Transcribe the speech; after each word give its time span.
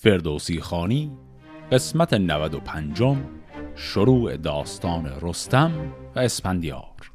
فردوسی 0.00 0.60
خانی 0.60 1.10
قسمت 1.72 2.14
95 2.14 3.16
شروع 3.76 4.36
داستان 4.36 5.06
رستم 5.22 5.72
و 6.16 6.18
اسپندیار. 6.18 7.12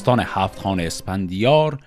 داستان 0.00 0.20
هفت 0.20 0.58
خان 0.58 0.80
اسپندیار 0.80 1.78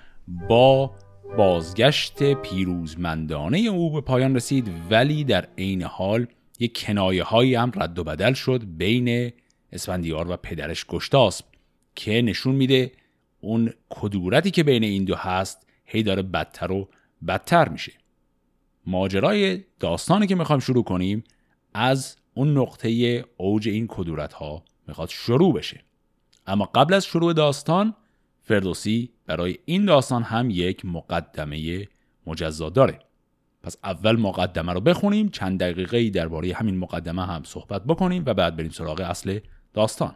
با 0.49 0.91
بازگشت 1.37 2.33
پیروزمندانه 2.33 3.57
او 3.57 3.91
به 3.91 4.01
پایان 4.01 4.35
رسید 4.35 4.71
ولی 4.89 5.23
در 5.23 5.47
عین 5.57 5.83
حال 5.83 6.27
یک 6.59 6.85
کنایه 6.85 7.23
هایی 7.23 7.55
هم 7.55 7.71
رد 7.75 7.99
و 7.99 8.03
بدل 8.03 8.33
شد 8.33 8.63
بین 8.65 9.31
اسفندیار 9.71 10.31
و 10.31 10.37
پدرش 10.37 10.85
گشتاسب 10.85 11.45
که 11.95 12.21
نشون 12.21 12.55
میده 12.55 12.91
اون 13.39 13.73
کدورتی 13.89 14.51
که 14.51 14.63
بین 14.63 14.83
این 14.83 15.03
دو 15.03 15.15
هست 15.15 15.67
هی 15.85 16.03
داره 16.03 16.21
بدتر 16.21 16.71
و 16.71 16.89
بدتر 17.27 17.69
میشه. 17.69 17.93
ماجرای 18.85 19.63
داستانی 19.79 20.27
که 20.27 20.35
می‌خوایم 20.35 20.59
شروع 20.59 20.83
کنیم 20.83 21.23
از 21.73 22.17
اون 22.33 22.57
نقطه 22.57 23.23
اوج 23.37 23.67
این 23.69 23.87
کدورت 23.87 24.33
ها 24.33 24.63
می‌خواد 24.87 25.09
شروع 25.09 25.53
بشه. 25.53 25.83
اما 26.47 26.65
قبل 26.65 26.93
از 26.93 27.05
شروع 27.05 27.33
داستان 27.33 27.95
فردوسی 28.43 29.09
برای 29.25 29.57
این 29.65 29.85
داستان 29.85 30.23
هم 30.23 30.49
یک 30.49 30.85
مقدمه 30.85 31.87
مجزا 32.27 32.69
داره. 32.69 32.99
پس 33.63 33.77
اول 33.83 34.15
مقدمه 34.15 34.73
رو 34.73 34.81
بخونیم 34.81 35.29
چند 35.29 35.59
دقیقه 35.59 36.09
درباره 36.09 36.53
همین 36.53 36.77
مقدمه 36.77 37.25
هم 37.25 37.43
صحبت 37.43 37.83
بکنیم 37.83 38.23
و 38.25 38.33
بعد 38.33 38.55
بریم 38.55 38.71
سراغ 38.71 38.99
اصل 38.99 39.39
داستان. 39.73 40.15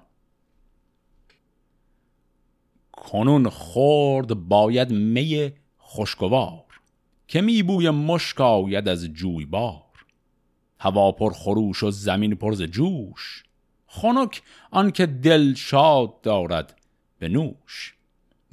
کنون 2.91 3.49
خورد 3.49 4.33
باید 4.33 4.91
می 4.91 5.51
خوشگوار 5.77 6.63
که 7.27 7.41
میبوی 7.41 7.89
مشک 7.89 8.41
آید 8.41 8.87
از 8.87 9.05
جویبار 9.05 9.83
هوا 10.79 11.11
پر 11.11 11.33
خروش 11.33 11.83
و 11.83 11.91
زمین 11.91 12.35
پر 12.35 12.53
جوش 12.53 13.43
خنک 13.87 14.41
آنکه 14.71 15.05
دل 15.05 15.53
شاد 15.53 16.21
دارد 16.21 16.81
به 17.19 17.29
نوش. 17.29 17.96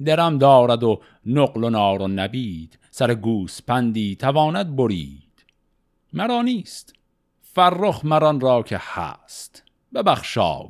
درم 0.05 0.37
دارد 0.37 0.83
و 0.83 1.01
نقل 1.25 1.63
و 1.63 1.69
نار 1.69 2.01
و 2.01 2.07
نبید 2.07 2.79
سر 2.91 3.15
گوسپندی 3.15 4.15
تواند 4.15 4.75
برید. 4.75 5.45
مرا 6.13 6.41
نیست 6.41 6.93
فرخ 7.41 8.05
مران 8.05 8.39
را 8.39 8.63
که 8.63 8.79
هست. 8.81 9.63
ببخشای 9.93 10.69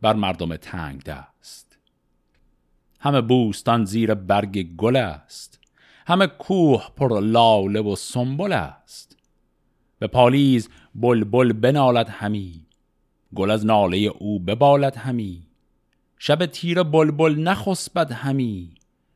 بر 0.00 0.12
مردم 0.12 0.56
تنگ 0.56 1.02
دست. 1.02 1.78
همه 3.00 3.20
بوستان 3.20 3.84
زیر 3.84 4.14
برگ 4.14 4.76
گل 4.76 4.96
است. 4.96 5.60
همه 6.06 6.26
کوه 6.26 6.88
پر 6.96 7.20
لاله 7.20 7.80
و 7.80 7.96
سنبل 7.96 8.52
است. 8.52 9.16
به 9.98 10.06
پالیز 10.06 10.68
بلبل 10.94 11.52
بنالد 11.52 12.08
همی 12.08 12.66
گل 13.34 13.50
از 13.50 13.66
ناله 13.66 13.96
او 13.98 14.38
ببالد 14.38 14.96
همی. 14.96 15.45
شب 16.18 16.46
تیر 16.46 16.82
بلبل 16.82 17.38
نخسبد 17.38 18.12
همی 18.12 18.74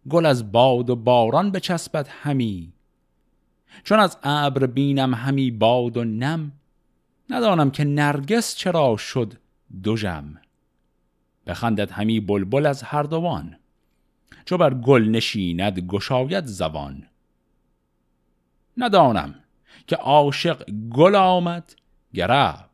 گل 0.09 0.27
از 0.27 0.53
باد 0.53 0.91
و 0.91 0.97
باران 0.97 1.51
بچسبد 1.51 2.09
همی. 2.09 2.73
چون 3.85 3.99
از 3.99 4.19
ابر 4.23 4.67
بینم 4.67 5.15
همی 5.15 5.51
باد 5.51 5.97
و 5.97 6.05
نم 6.05 6.53
ندانم 7.31 7.71
که 7.71 7.85
نرگس 7.85 8.55
چرا 8.57 8.97
شد 8.97 9.35
دوژم 9.83 10.41
بخندد 11.47 11.91
همی 11.91 12.21
بلبل 12.21 12.67
از 12.67 12.83
هر 12.83 13.03
دوان 13.03 13.57
چو 14.45 14.57
بر 14.57 14.75
گل 14.75 15.03
نشیند 15.09 15.79
گشاید 15.79 16.47
زبان 16.47 17.07
ندانم 18.77 19.35
که 19.87 19.97
عاشق 19.97 20.71
گل 20.91 21.15
آمد 21.15 21.75
گربر 22.15 22.65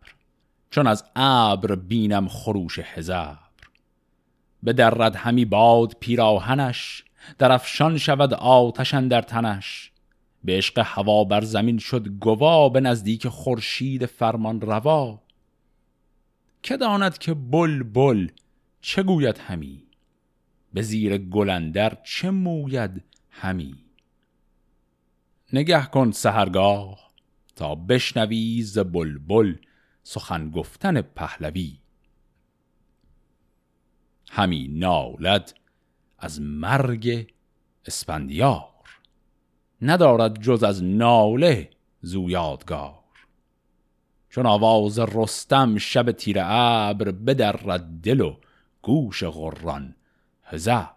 چون 0.70 0.86
از 0.86 1.04
ابر 1.16 1.74
بینم 1.74 2.28
خروش 2.28 2.78
هزار. 2.78 3.45
به 4.62 4.72
درد 4.72 5.16
همی 5.16 5.44
باد 5.44 5.96
پیراهنش 6.00 7.04
در 7.38 7.52
افشان 7.52 7.98
شود 7.98 8.34
آتشن 8.34 9.08
در 9.08 9.22
تنش. 9.22 9.92
به 10.44 10.56
عشق 10.56 10.82
هوا 10.84 11.24
بر 11.24 11.40
زمین 11.44 11.78
شد 11.78 12.08
گوا 12.08 12.68
به 12.68 12.80
نزدیک 12.80 13.28
خورشید 13.28 14.06
فرمان 14.06 14.60
روا. 14.60 15.22
که 16.62 16.76
داند 16.76 17.18
که 17.18 17.34
بل 17.34 17.82
بل 17.82 18.28
چه 18.80 19.02
گوید 19.02 19.38
همی؟ 19.38 19.82
به 20.72 20.82
زیر 20.82 21.18
گلندر 21.18 21.98
چه 22.04 22.30
موید 22.30 23.04
همی؟ 23.30 23.74
نگه 25.52 25.86
کن 25.86 26.10
سهرگاه 26.10 27.10
تا 27.56 27.74
بشنوی 27.74 28.62
ز 28.62 28.78
بلبل 28.78 29.54
سخن 30.02 30.50
گفتن 30.50 31.00
پهلوی. 31.00 31.78
همی 34.30 34.68
نالد 34.68 35.54
از 36.18 36.40
مرگ 36.40 37.32
اسپندیار 37.86 38.68
ندارد 39.82 40.42
جز 40.42 40.62
از 40.62 40.84
ناله 40.84 41.70
زویادگار 42.00 42.98
چون 44.30 44.46
آواز 44.46 44.98
رستم 44.98 45.78
شب 45.78 46.12
تیر 46.12 46.36
ابر 46.40 47.10
بدرد 47.10 48.00
دل 48.02 48.20
و 48.20 48.36
گوش 48.82 49.24
غران 49.24 49.94
هزبر 50.42 50.96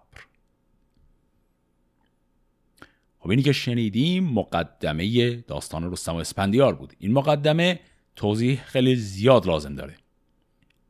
خب 3.20 3.30
اینی 3.30 3.44
که 3.44 3.52
شنیدیم 3.52 4.24
مقدمه 4.24 5.36
داستان 5.36 5.92
رستم 5.92 6.14
و 6.16 6.18
اسپندیار 6.18 6.76
بود. 6.76 6.94
این 7.00 7.14
مقدمه 7.14 7.80
توضیح 8.16 8.64
خیلی 8.64 8.96
زیاد 8.96 9.48
لازم 9.48 9.76
داره. 9.76 9.96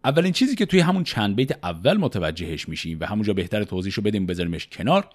اولین 0.04 0.32
چیزی 0.32 0.56
که 0.56 0.66
توی 0.66 0.80
همون 0.80 1.04
چند 1.04 1.36
بیت 1.36 1.66
اول 1.66 1.98
متوجهش 1.98 2.70
میشیم 2.70 2.98
و 3.02 3.06
همونجا 3.06 3.34
بهتر 3.34 3.64
توضیحشو 3.64 4.02
بدیم 4.02 4.26
بذاریمش 4.26 4.68
کنار 4.68 5.08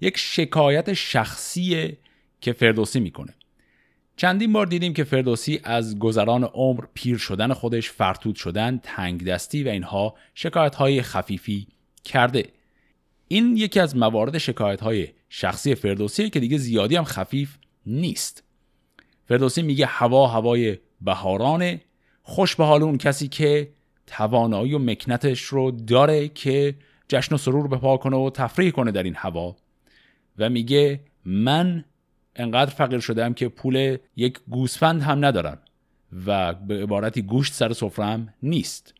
یک 0.00 0.18
شکایت 0.18 0.92
شخصی 0.92 1.96
که 2.40 2.52
فردوسی 2.52 3.00
می‌کنه. 3.00 3.34
چندین 4.16 4.52
بار 4.52 4.66
دیدیم 4.66 4.94
که 4.94 5.04
فردوسی 5.04 5.60
از 5.64 5.98
گذران 5.98 6.44
عمر 6.44 6.84
پیر 6.94 7.18
شدن 7.18 7.52
خودش 7.52 7.90
فرتود 7.90 8.36
شدن 8.36 8.80
تنگ 8.82 9.24
دستی 9.24 9.64
و 9.64 9.68
اینها 9.68 10.14
شکایت 10.34 10.74
های 10.74 11.02
خفیفی 11.02 11.66
کرده. 12.04 12.48
این 13.28 13.56
یکی 13.56 13.80
از 13.80 13.96
موارد 13.96 14.38
شکایت 14.38 14.80
های 14.80 15.08
شخصی 15.28 15.74
فردوسی 15.74 16.30
که 16.30 16.40
دیگه 16.40 16.58
زیادی 16.58 16.96
هم 16.96 17.04
خفیف 17.04 17.56
نیست. 17.86 18.44
فردوسی 19.28 19.62
میگه 19.62 19.86
هوا 19.86 20.26
هوای 20.26 20.78
بهارانه 21.00 21.80
خوش 22.22 22.56
به 22.56 22.64
حال 22.64 22.82
اون 22.82 22.98
کسی 22.98 23.28
که 23.28 23.68
توانایی 24.06 24.74
و 24.74 24.78
مکنتش 24.78 25.40
رو 25.40 25.70
داره 25.70 26.28
که 26.28 26.74
جشن 27.08 27.34
و 27.34 27.38
سرور 27.38 27.68
بپا 27.68 27.96
کنه 27.96 28.16
و 28.16 28.30
تفریح 28.30 28.70
کنه 28.70 28.90
در 28.90 29.02
این 29.02 29.14
هوا. 29.16 29.56
و 30.38 30.50
میگه 30.50 31.00
من 31.24 31.84
انقدر 32.36 32.70
فقیر 32.70 33.00
شدم 33.00 33.34
که 33.34 33.48
پول 33.48 33.96
یک 34.16 34.38
گوسفند 34.48 35.02
هم 35.02 35.24
ندارم 35.24 35.58
و 36.26 36.54
به 36.54 36.82
عبارتی 36.82 37.22
گوشت 37.22 37.52
سر 37.52 37.72
سفرم 37.72 38.34
نیست. 38.42 38.94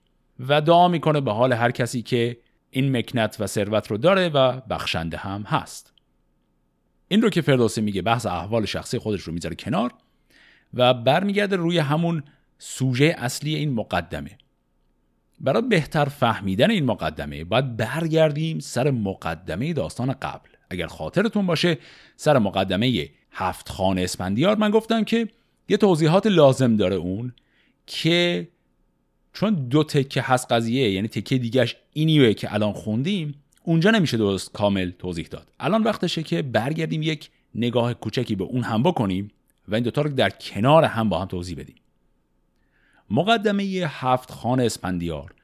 و 0.49 0.61
دعا 0.61 0.89
می‌کنه 0.89 1.21
به 1.21 1.33
حال 1.33 1.53
هر 1.53 1.71
کسی 1.71 2.03
که 2.03 2.37
این 2.71 2.97
مکنت 2.97 3.37
و 3.41 3.47
ثروت 3.47 3.91
رو 3.91 3.97
داره 3.97 4.29
و 4.29 4.61
بخشنده 4.61 5.17
هم 5.17 5.43
هست. 5.43 5.93
این 7.09 7.23
رو 7.23 7.31
که 7.31 7.41
فردوسی 7.41 7.81
میگه 7.81 8.03
بحث 8.03 8.27
احوال 8.27 8.65
شخصی 8.65 8.99
خودش 8.99 9.23
رو 9.23 9.33
می‌ذاره 9.33 9.55
کنار 9.55 9.95
و 10.75 10.95
برمیگرده 10.95 11.57
روی 11.57 11.79
همون 11.79 12.23
سوژه 12.59 13.15
اصلی 13.19 13.55
این 13.55 13.73
مقدمه. 13.73 14.39
برای 15.45 15.63
بهتر 15.63 16.05
فهمیدن 16.05 16.71
این 16.71 16.85
مقدمه 16.85 17.45
باید 17.45 17.77
برگردیم 17.77 18.59
سر 18.59 18.91
مقدمه 18.91 19.73
داستان 19.73 20.13
قبل. 20.13 20.49
اگر 20.71 20.87
خاطرتون 20.87 21.47
باشه 21.47 21.79
سر 22.17 22.39
مقدمه 22.39 23.09
هفت 23.33 23.69
خانه 23.69 24.01
اسپندیار 24.01 24.57
من 24.57 24.71
گفتم 24.71 25.05
که 25.05 25.29
یه 25.69 25.77
توضیحات 25.77 26.27
لازم 26.27 26.77
داره 26.77 26.97
اون 26.97 27.33
که 27.87 28.49
چون 29.33 29.55
دو 29.55 29.85
تکه 29.85 30.23
هست 30.23 30.53
قضیه 30.53 30.91
یعنی 30.91 31.09
تکه 31.09 31.39
دیگهش 31.39 31.77
اینیه 31.93 32.35
که 32.35 32.55
الان 32.55 32.73
خوندیم 32.73 33.35
اونجا 33.63 33.91
نمیشه 33.91 34.17
درست 34.17 34.53
کامل 34.53 34.91
توضیح 34.91 35.27
داد. 35.27 35.49
الان 35.61 35.83
وقتشه 35.83 36.23
که 36.23 36.43
برگردیم 36.43 37.03
یک 37.03 37.31
نگاه 37.55 37.95
کوچکی 37.95 38.35
به 38.35 38.45
اون 38.45 38.63
هم 38.63 38.83
بکنیم 38.83 39.31
و 39.69 39.75
این 39.75 39.85
دوتا 39.85 40.03
رو 40.03 40.11
در 40.11 40.31
کنار 40.31 40.85
هم 40.85 41.09
با 41.09 41.19
هم 41.19 41.27
توضیح 41.27 41.57
بدیم. 41.59 41.77
مقدمه 43.11 43.63
هفت 43.87 44.31
خان 44.31 44.61
اسپندیار 44.61 45.35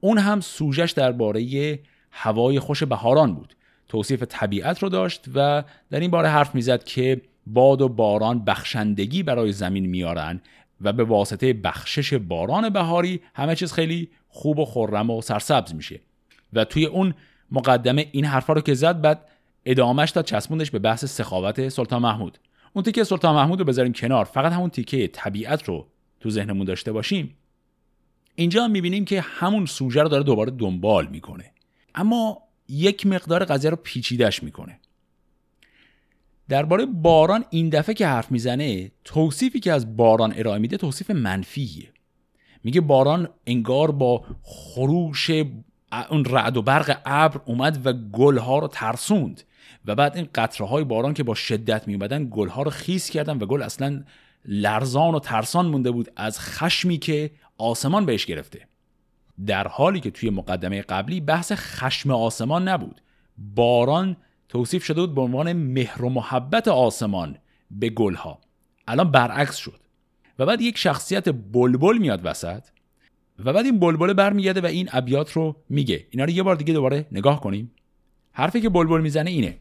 اون 0.00 0.18
هم 0.18 0.40
سوژش 0.40 0.90
درباره 0.90 1.78
هوای 2.10 2.60
خوش 2.60 2.82
بهاران 2.82 3.34
بود. 3.34 3.56
توصیف 3.88 4.22
طبیعت 4.28 4.78
رو 4.78 4.88
داشت 4.88 5.24
و 5.34 5.64
در 5.90 6.00
این 6.00 6.10
باره 6.10 6.28
حرف 6.28 6.54
می‌زد 6.54 6.84
که 6.84 7.20
باد 7.46 7.82
و 7.82 7.88
باران 7.88 8.44
بخشندگی 8.44 9.22
برای 9.22 9.52
زمین 9.52 9.86
میارن 9.86 10.40
و 10.80 10.92
به 10.92 11.04
واسطه 11.04 11.52
بخشش 11.52 12.14
باران 12.14 12.68
بهاری 12.68 13.20
همه 13.34 13.56
چیز 13.56 13.72
خیلی 13.72 14.08
خوب 14.28 14.58
و 14.58 14.64
خرم 14.64 15.10
و 15.10 15.22
سرسبز 15.22 15.74
میشه. 15.74 16.00
و 16.52 16.64
توی 16.64 16.86
اون 16.86 17.14
مقدمه 17.50 18.08
این 18.12 18.24
حرفا 18.24 18.52
رو 18.52 18.60
که 18.60 18.74
زد 18.74 19.00
بعد 19.00 19.28
ادامهش 19.64 20.10
داد 20.10 20.24
چسبوندش 20.24 20.70
به 20.70 20.78
بحث 20.78 21.04
سخاوت 21.04 21.68
سلطان 21.68 22.02
محمود. 22.02 22.38
اون 22.72 22.84
تیکه 22.84 23.04
سلطان 23.04 23.34
محمود 23.34 23.58
رو 23.58 23.64
بذاریم 23.64 23.92
کنار. 23.92 24.24
فقط 24.24 24.52
همون 24.52 24.70
تیکه 24.70 25.08
طبیعت 25.08 25.64
رو 25.64 25.86
تو 26.22 26.30
ذهنمون 26.30 26.66
داشته 26.66 26.92
باشیم. 26.92 27.36
اینجا 28.34 28.64
هم 28.64 28.70
می‌بینیم 28.70 29.04
که 29.04 29.20
همون 29.20 29.66
سوژه 29.66 30.02
رو 30.02 30.08
داره 30.08 30.22
دوباره 30.22 30.50
دنبال 30.50 31.06
می‌کنه. 31.06 31.50
اما 31.94 32.42
یک 32.68 33.06
مقدار 33.06 33.44
قضیه 33.44 33.70
رو 33.70 33.76
پیچیدش 33.76 34.42
می‌کنه. 34.42 34.78
درباره 36.48 36.86
باران 36.86 37.44
این 37.50 37.68
دفعه 37.68 37.94
که 37.94 38.06
حرف 38.06 38.32
می‌زنه 38.32 38.90
توصیفی 39.04 39.60
که 39.60 39.72
از 39.72 39.96
باران 39.96 40.32
ارائه 40.36 40.58
میده 40.58 40.76
توصیف 40.76 41.10
منفیه. 41.10 41.88
میگه 42.64 42.80
باران 42.80 43.28
انگار 43.46 43.90
با 43.90 44.24
خروش 44.42 45.30
اون 46.10 46.24
رعد 46.24 46.56
و 46.56 46.62
برق 46.62 47.00
ابر 47.04 47.40
اومد 47.44 47.86
و 47.86 47.92
گلها 47.92 48.58
رو 48.58 48.68
ترسوند. 48.68 49.42
و 49.86 49.94
بعد 49.94 50.16
این 50.16 50.28
قطره 50.34 50.66
های 50.66 50.84
باران 50.84 51.14
که 51.14 51.22
با 51.22 51.34
شدت 51.34 51.88
می 51.88 51.94
اومدن 51.94 52.28
گلها 52.30 52.62
رو 52.62 52.70
خیس 52.70 53.10
کردن 53.10 53.38
و 53.38 53.46
گل 53.46 53.62
اصلا 53.62 54.04
لرزان 54.44 55.14
و 55.14 55.18
ترسان 55.18 55.66
مونده 55.66 55.90
بود 55.90 56.12
از 56.16 56.40
خشمی 56.40 56.98
که 56.98 57.30
آسمان 57.58 58.06
بهش 58.06 58.26
گرفته. 58.26 58.68
در 59.46 59.68
حالی 59.68 60.00
که 60.00 60.10
توی 60.10 60.30
مقدمه 60.30 60.82
قبلی 60.82 61.20
بحث 61.20 61.52
خشم 61.54 62.10
آسمان 62.10 62.68
نبود. 62.68 63.00
باران 63.38 64.16
توصیف 64.48 64.84
شده 64.84 65.00
بود 65.00 65.14
به 65.14 65.20
عنوان 65.20 65.52
مهر 65.52 66.02
و 66.02 66.08
محبت 66.08 66.68
آسمان 66.68 67.38
به 67.70 67.90
گلها. 67.90 68.38
الان 68.88 69.10
برعکس 69.10 69.56
شد. 69.56 69.80
و 70.38 70.46
بعد 70.46 70.60
یک 70.60 70.78
شخصیت 70.78 71.28
بلبل 71.28 71.98
میاد 71.98 72.20
وسط 72.24 72.64
و 73.44 73.52
بعد 73.52 73.64
این 73.64 73.78
بلبل 73.78 74.12
برمیگرده 74.12 74.60
و 74.60 74.66
این 74.66 74.88
ابیات 74.92 75.32
رو 75.32 75.56
میگه. 75.68 76.06
اینا 76.10 76.24
رو 76.24 76.30
یه 76.30 76.42
بار 76.42 76.56
دیگه 76.56 76.74
دوباره 76.74 77.06
نگاه 77.12 77.40
کنیم. 77.40 77.72
حرفی 78.32 78.60
که 78.60 78.68
بلبل 78.68 79.00
می‌زنه 79.00 79.30
اینه. 79.30 79.58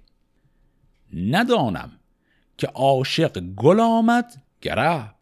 ندانم 1.13 1.91
که 2.57 2.67
عاشق 2.67 3.39
گل 3.39 3.79
آمد 3.79 4.41
گربر 4.61 5.15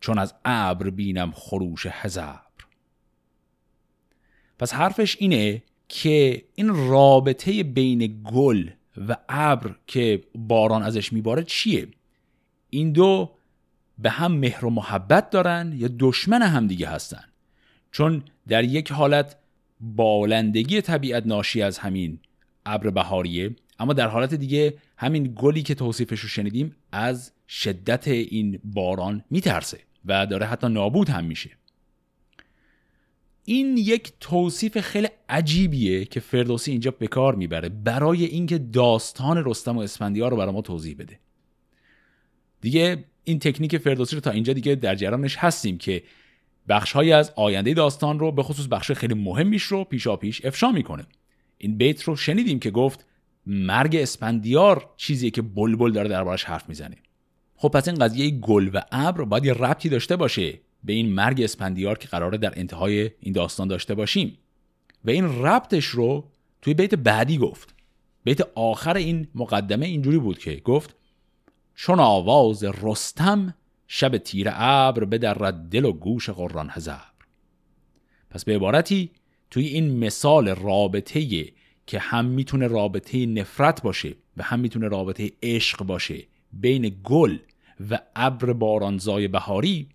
چون 0.00 0.18
از 0.18 0.34
ابر 0.44 0.90
بینم 0.90 1.32
خروش 1.32 1.86
هزبر 1.90 2.40
پس 4.58 4.74
حرفش 4.74 5.16
اینه 5.20 5.62
که 5.88 6.44
این 6.54 6.88
رابطه 6.88 7.62
بین 7.62 8.22
گل 8.24 8.70
و 9.08 9.16
ابر 9.28 9.74
که 9.86 10.24
باران 10.34 10.82
ازش 10.82 11.12
میباره 11.12 11.42
چیه؟ 11.42 11.88
این 12.70 12.92
دو 12.92 13.30
به 13.98 14.10
هم 14.10 14.32
مهر 14.32 14.64
و 14.64 14.70
محبت 14.70 15.30
دارن 15.30 15.72
یا 15.76 15.88
دشمن 15.98 16.42
هم 16.42 16.66
دیگه 16.66 16.88
هستن؟ 16.88 17.24
چون 17.92 18.22
در 18.48 18.64
یک 18.64 18.92
حالت 18.92 19.36
بالندگی 19.80 20.80
طبیعت 20.80 21.26
ناشی 21.26 21.62
از 21.62 21.78
همین 21.78 22.18
ابر 22.66 22.90
بهاریه 22.90 23.56
اما 23.78 23.92
در 23.92 24.08
حالت 24.08 24.34
دیگه 24.34 24.74
همین 24.96 25.32
گلی 25.36 25.62
که 25.62 25.74
توصیفش 25.74 26.20
رو 26.20 26.28
شنیدیم 26.28 26.76
از 26.92 27.32
شدت 27.48 28.08
این 28.08 28.60
باران 28.64 29.24
میترسه 29.30 29.78
و 30.04 30.26
داره 30.26 30.46
حتی 30.46 30.68
نابود 30.68 31.08
هم 31.08 31.24
میشه. 31.24 31.50
این 33.44 33.76
یک 33.76 34.12
توصیف 34.20 34.80
خیلی 34.80 35.08
عجیبیه 35.28 36.04
که 36.04 36.20
فردوسی 36.20 36.70
اینجا 36.70 36.90
به 36.90 37.06
کار 37.06 37.34
می‌بره 37.34 37.68
برای 37.68 38.24
اینکه 38.24 38.58
داستان 38.58 39.44
رستم 39.44 39.76
و 39.76 39.80
اسفندیار 39.80 40.30
رو 40.30 40.36
برای 40.36 40.52
ما 40.52 40.62
توضیح 40.62 40.96
بده. 40.98 41.18
دیگه 42.60 43.04
این 43.24 43.38
تکنیک 43.38 43.76
فردوسی 43.76 44.16
رو 44.16 44.20
تا 44.20 44.30
اینجا 44.30 44.52
دیگه 44.52 44.74
در 44.74 44.94
جریانش 44.94 45.36
هستیم 45.36 45.78
که 45.78 46.02
بخشهایی 46.68 47.12
از 47.12 47.32
آینده 47.36 47.74
داستان 47.74 48.18
رو 48.18 48.32
به 48.32 48.42
خصوص 48.42 48.66
بخش 48.66 48.92
خیلی 48.92 49.14
مهمیش 49.14 49.62
رو 49.62 49.84
پیشا 49.84 50.16
پیش 50.16 50.44
افشا 50.44 50.72
می‌کنه. 50.72 51.06
این 51.58 51.78
بیت 51.78 52.02
رو 52.02 52.16
شنیدیم 52.16 52.58
که 52.60 52.70
گفت 52.70 53.06
مرگ 53.46 53.96
اسپندیار 53.96 54.90
چیزیه 54.96 55.30
که 55.30 55.42
بلبل 55.42 55.92
داره 55.92 56.08
دربارش 56.08 56.44
حرف 56.44 56.68
می‌زنه. 56.68 56.96
خب 57.60 57.68
پس 57.68 57.88
این 57.88 57.98
قضیه 57.98 58.30
گل 58.30 58.70
و 58.74 58.80
ابر 58.92 59.24
باید 59.24 59.44
یه 59.44 59.52
ربطی 59.52 59.88
داشته 59.88 60.16
باشه 60.16 60.60
به 60.84 60.92
این 60.92 61.12
مرگ 61.12 61.42
اسپندیار 61.42 61.98
که 61.98 62.08
قراره 62.08 62.38
در 62.38 62.52
انتهای 62.56 63.10
این 63.20 63.32
داستان 63.32 63.68
داشته 63.68 63.94
باشیم. 63.94 64.38
و 65.04 65.10
این 65.10 65.42
ربطش 65.42 65.84
رو 65.84 66.24
توی 66.62 66.74
بیت 66.74 66.94
بعدی 66.94 67.38
گفت. 67.38 67.74
بیت 68.24 68.40
آخر 68.54 68.96
این 68.96 69.28
مقدمه 69.34 69.86
اینجوری 69.86 70.18
بود 70.18 70.38
که 70.38 70.56
گفت 70.56 70.96
چون 71.74 72.00
آواز 72.00 72.64
رستم 72.64 73.54
شب 73.86 74.18
تیر 74.18 74.48
ابر 74.52 75.04
به 75.04 75.18
در 75.18 75.34
دل 75.50 75.84
و 75.84 75.92
گوش 75.92 76.30
قران 76.30 76.68
هزبر 76.70 77.00
پس 78.30 78.44
به 78.44 78.54
عبارتی 78.54 79.10
توی 79.50 79.66
این 79.66 79.98
مثال 79.98 80.48
رابطه 80.48 81.44
که 81.86 81.98
هم 81.98 82.24
می‌تونه 82.24 82.66
رابطه 82.66 83.26
نفرت 83.26 83.82
باشه 83.82 84.14
و 84.36 84.42
هم 84.42 84.60
می‌تونه 84.60 84.88
رابطه 84.88 85.32
عشق 85.42 85.84
باشه 85.84 86.24
بین 86.52 87.00
گل 87.04 87.38
و 87.90 87.98
ابر 88.16 88.52
بارانزای 88.52 89.28
بهاری 89.28 89.88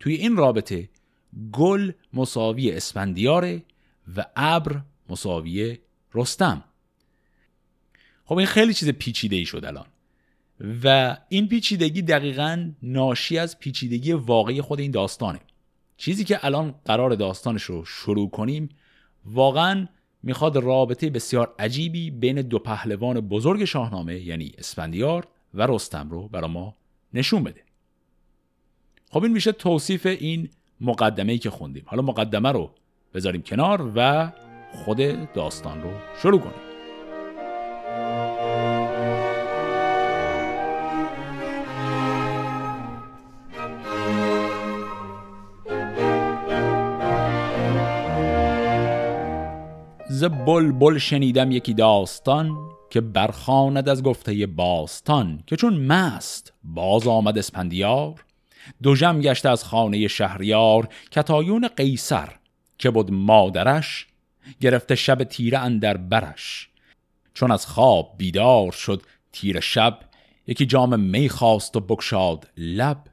توی 0.00 0.14
این 0.14 0.36
رابطه 0.36 0.88
گل 1.52 1.92
مساوی 2.12 2.70
اسفندیاره 2.70 3.62
و 4.16 4.26
ابر 4.36 4.80
مساوی 5.08 5.78
رستم. 6.14 6.64
خب 8.24 8.36
این 8.36 8.46
خیلی 8.46 8.74
چیز 8.74 8.88
پیچیده 8.88 9.36
ای 9.36 9.44
شد 9.44 9.64
الان 9.64 9.86
و 10.84 11.16
این 11.28 11.48
پیچیدگی 11.48 12.02
دقیقا 12.02 12.70
ناشی 12.82 13.38
از 13.38 13.58
پیچیدگی 13.58 14.12
واقعی 14.12 14.60
خود 14.60 14.80
این 14.80 14.90
داستانه. 14.90 15.40
چیزی 15.96 16.24
که 16.24 16.44
الان 16.44 16.74
قرار 16.84 17.14
داستانش 17.14 17.62
رو 17.62 17.84
شروع 17.84 18.30
کنیم 18.30 18.68
واقعا 19.24 19.88
می‌خواد 20.22 20.56
رابطه 20.56 21.10
بسیار 21.10 21.54
عجیبی 21.58 22.10
بین 22.10 22.42
دو 22.42 22.58
پهلوان 22.58 23.20
بزرگ 23.20 23.64
شاهنامه 23.64 24.20
یعنی 24.20 24.52
اسفندیار 24.58 25.28
و 25.54 25.66
رستم 25.66 26.10
رو 26.10 26.28
برای 26.28 26.50
ما 26.50 26.74
نشون 27.14 27.44
بده. 27.44 27.62
خب 29.10 29.22
این 29.22 29.32
میشه 29.32 29.52
توصیف 29.52 30.06
این 30.06 30.48
مقدمه 30.80 31.32
ای 31.32 31.38
که 31.38 31.50
خوندیم. 31.50 31.82
حالا 31.86 32.02
مقدمه 32.02 32.52
رو 32.52 32.70
بذاریم 33.14 33.42
کنار 33.42 33.92
و 33.96 34.32
خود 34.74 35.32
داستان 35.32 35.82
رو 35.82 35.90
شروع 36.22 36.40
کنیم. 36.40 36.70
ز 50.08 50.24
بلبل 50.24 50.98
شنیدم 50.98 51.50
یکی 51.50 51.74
داستان. 51.74 52.56
که 52.90 53.00
برخاند 53.00 53.88
از 53.88 54.02
گفته 54.02 54.46
باستان 54.46 55.42
که 55.46 55.56
چون 55.56 55.86
مست 55.86 56.52
باز 56.64 57.06
آمد 57.06 57.38
اسپندیار 57.38 58.24
دو 58.82 58.96
جم 58.96 59.20
گشته 59.20 59.48
از 59.48 59.64
خانه 59.64 60.08
شهریار 60.08 60.88
کتایون 61.10 61.68
قیصر 61.68 62.28
که 62.78 62.90
بود 62.90 63.10
مادرش 63.10 64.06
گرفته 64.60 64.94
شب 64.94 65.24
تیره 65.24 65.58
اندر 65.58 65.96
برش. 65.96 66.68
چون 67.34 67.50
از 67.50 67.66
خواب 67.66 68.14
بیدار 68.18 68.72
شد 68.72 69.02
تیر 69.32 69.60
شب 69.60 69.98
یکی 70.46 70.66
جام 70.66 71.00
می 71.00 71.28
خواست 71.28 71.76
و 71.76 71.80
بکشاد 71.80 72.48
لب. 72.56 73.04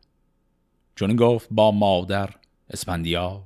چون 0.95 1.15
گفت 1.15 1.47
با 1.51 1.71
مادر 1.71 2.29
اسپندیار 2.69 3.43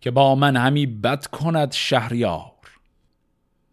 که 0.00 0.10
با 0.10 0.34
من 0.34 0.56
همی 0.56 0.86
بد 0.86 1.26
کند 1.26 1.72
شهریار. 1.72 2.52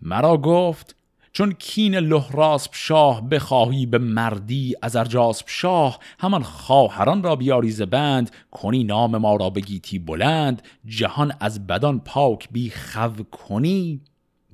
مرا 0.01 0.37
گفت 0.37 0.95
چون 1.33 1.51
کین 1.51 1.95
لحراسب 1.95 2.71
شاه 2.73 3.29
بخواهی 3.29 3.85
به 3.85 3.97
مردی 3.97 4.75
از 4.81 4.95
ارجاسب 4.95 5.45
شاه 5.47 5.99
همان 6.19 6.43
خواهران 6.43 7.23
را 7.23 7.35
بیاری 7.35 7.85
بند 7.85 8.31
کنی 8.51 8.83
نام 8.83 9.17
ما 9.17 9.35
را 9.35 9.49
بگیتی 9.49 9.99
بلند 9.99 10.61
جهان 10.85 11.33
از 11.39 11.67
بدان 11.67 11.99
پاک 11.99 12.49
بی 12.51 12.69
خو 12.69 13.23
کنی 13.31 14.01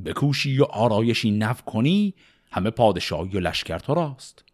بکوشی 0.06 0.60
و 0.60 0.64
آرایشی 0.64 1.32
نو 1.32 1.54
کنی 1.54 2.14
همه 2.52 2.70
پادشاهی 2.70 3.38
و 3.38 3.40
لشکر 3.40 3.80
تو 3.80 3.94
راست 3.94 4.46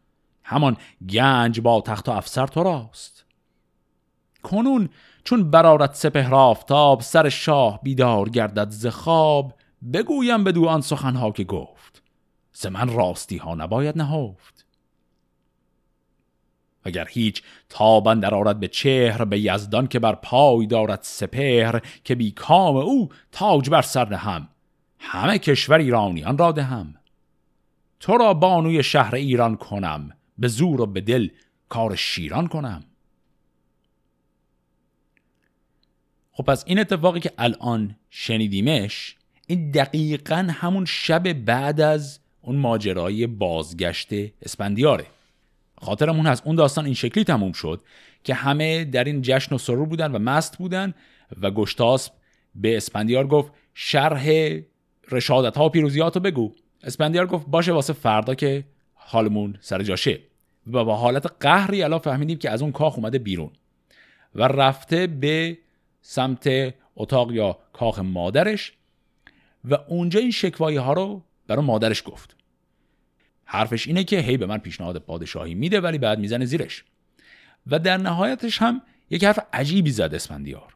همان 0.43 0.77
گنج 1.09 1.59
با 1.59 1.81
تخت 1.81 2.09
و 2.09 2.11
افسر 2.11 2.47
تو 2.47 2.63
راست. 2.63 3.25
کنون 4.43 4.89
چون 5.23 5.51
برارت 5.51 5.95
سپهر 5.95 6.35
آفتاب 6.35 7.01
سر 7.01 7.29
شاه 7.29 7.79
بیدار 7.83 8.29
گردد 8.29 8.69
ز 8.69 8.87
خواب 8.87 9.53
بگویم 9.93 10.43
به 10.43 10.51
دو 10.51 10.65
آن 10.65 10.81
سخنها 10.81 11.31
که 11.31 11.43
گفت. 11.43 11.74
ز 12.55 12.65
من 12.65 12.93
راستی 12.93 13.37
ها 13.37 13.55
نباید 13.55 13.97
نهفت. 13.97 14.65
اگر 16.83 17.07
هیچ 17.09 17.43
تابن 17.69 18.19
در 18.19 18.35
آرد 18.35 18.59
به 18.59 18.67
چهر 18.67 19.25
به 19.25 19.39
یزدان 19.39 19.87
که 19.87 19.99
بر 19.99 20.15
پای 20.15 20.67
دارد 20.67 20.99
سپهر 21.01 21.81
که 22.03 22.15
بی 22.15 22.31
کام 22.31 22.75
او 22.75 23.09
تاج 23.31 23.69
بر 23.69 23.81
سر 23.81 24.13
هم 24.13 24.47
همه 24.99 25.39
کشور 25.39 25.77
ایرانیان 25.77 26.37
را 26.37 26.51
هم 26.51 26.95
تو 27.99 28.17
را 28.17 28.33
بانوی 28.33 28.83
شهر 28.83 29.15
ایران 29.15 29.57
کنم 29.57 30.11
به 30.37 30.47
زور 30.47 30.81
و 30.81 30.85
به 30.85 31.01
دل 31.01 31.29
کار 31.69 31.95
شیران 31.95 32.47
کنم. 32.47 32.83
خب 36.31 36.43
پس 36.43 36.63
این 36.67 36.79
اتفاقی 36.79 37.19
که 37.19 37.31
الان 37.37 37.95
شنیدیمش 38.09 39.15
این 39.47 39.71
دقیقا 39.71 40.47
همون 40.51 40.85
شب 40.85 41.33
بعد 41.33 41.81
از 41.81 42.19
اون 42.45 42.55
ماجرای 42.55 43.27
بازگشت 43.27 44.09
اسپندیاره 44.41 45.05
خاطرمون 45.81 46.25
هست. 46.25 46.41
اون 46.45 46.55
داستان 46.55 46.85
این 46.85 46.93
شکلی 46.93 47.23
تموم 47.23 47.51
شد 47.51 47.81
که 48.23 48.33
همه 48.33 48.85
در 48.85 49.03
این 49.03 49.21
جشن 49.21 49.55
و 49.55 49.57
سرور 49.57 49.85
بودن 49.85 50.11
و 50.11 50.19
مست 50.19 50.57
بودن 50.57 50.93
و 51.41 51.51
گشتاسب 51.51 52.13
به 52.55 52.77
اسپندیار 52.77 53.27
گفت 53.27 53.51
شرح 53.73 54.29
رشادت 55.11 55.57
ها 55.57 55.65
و 55.65 55.69
پیروزیات 55.69 56.15
رو 56.15 56.21
بگو. 56.21 56.53
اسپندیار 56.83 57.27
گفت 57.27 57.47
باشه 57.47 57.71
واسه 57.71 57.93
فردا 57.93 58.35
که 58.35 58.63
حالمون 58.93 59.57
سر 59.61 59.83
جاشه 59.83 60.19
و 60.67 60.83
با 60.85 60.95
حالت 60.95 61.33
قهری 61.39 61.83
الان 61.83 61.99
فهمیدیم 61.99 62.37
که 62.37 62.49
از 62.49 62.61
اون 62.61 62.71
کاخ 62.71 62.97
اومده 62.97 63.19
بیرون. 63.19 63.51
و 64.35 64.43
رفته 64.43 65.07
به 65.07 65.57
سمت 66.01 66.73
اتاق 66.95 67.31
یا 67.31 67.57
کاخ 67.73 67.99
مادرش 67.99 68.73
و 69.65 69.77
اونجا 69.87 70.19
این 70.19 70.31
شکوایی 70.31 70.77
ها 70.77 70.93
رو 70.93 71.21
برای 71.47 71.65
مادرش 71.65 72.03
گفت. 72.05 72.35
حرفش 73.45 73.87
اینه 73.87 74.03
که 74.03 74.19
هی 74.19 74.37
به 74.37 74.45
من 74.45 74.57
پیشنهاد 74.57 74.97
پادشاهی 74.97 75.55
میده 75.55 75.81
ولی 75.81 75.97
بعد 75.97 76.19
می‌زنه 76.19 76.45
زیرش. 76.45 76.83
و 77.67 77.79
در 77.79 77.97
نهایتش 77.97 78.61
هم 78.61 78.81
یک 79.09 79.23
حرف 79.23 79.39
عجیبی 79.53 79.91
زد 79.91 80.15
اسفندیار. 80.15 80.75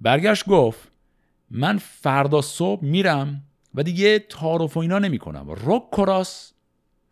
برگشت 0.00 0.46
گفت 0.46 0.90
من 1.50 1.78
فردا 1.78 2.42
صبح 2.42 2.84
میرم 2.84 3.42
و 3.74 3.82
دیگه 3.82 4.18
تعارف 4.18 4.76
و 4.76 4.80
اینا 4.80 4.98
نمی 4.98 5.18
کنم 5.18 5.46
رک 5.50 5.82
کراس 5.92 6.52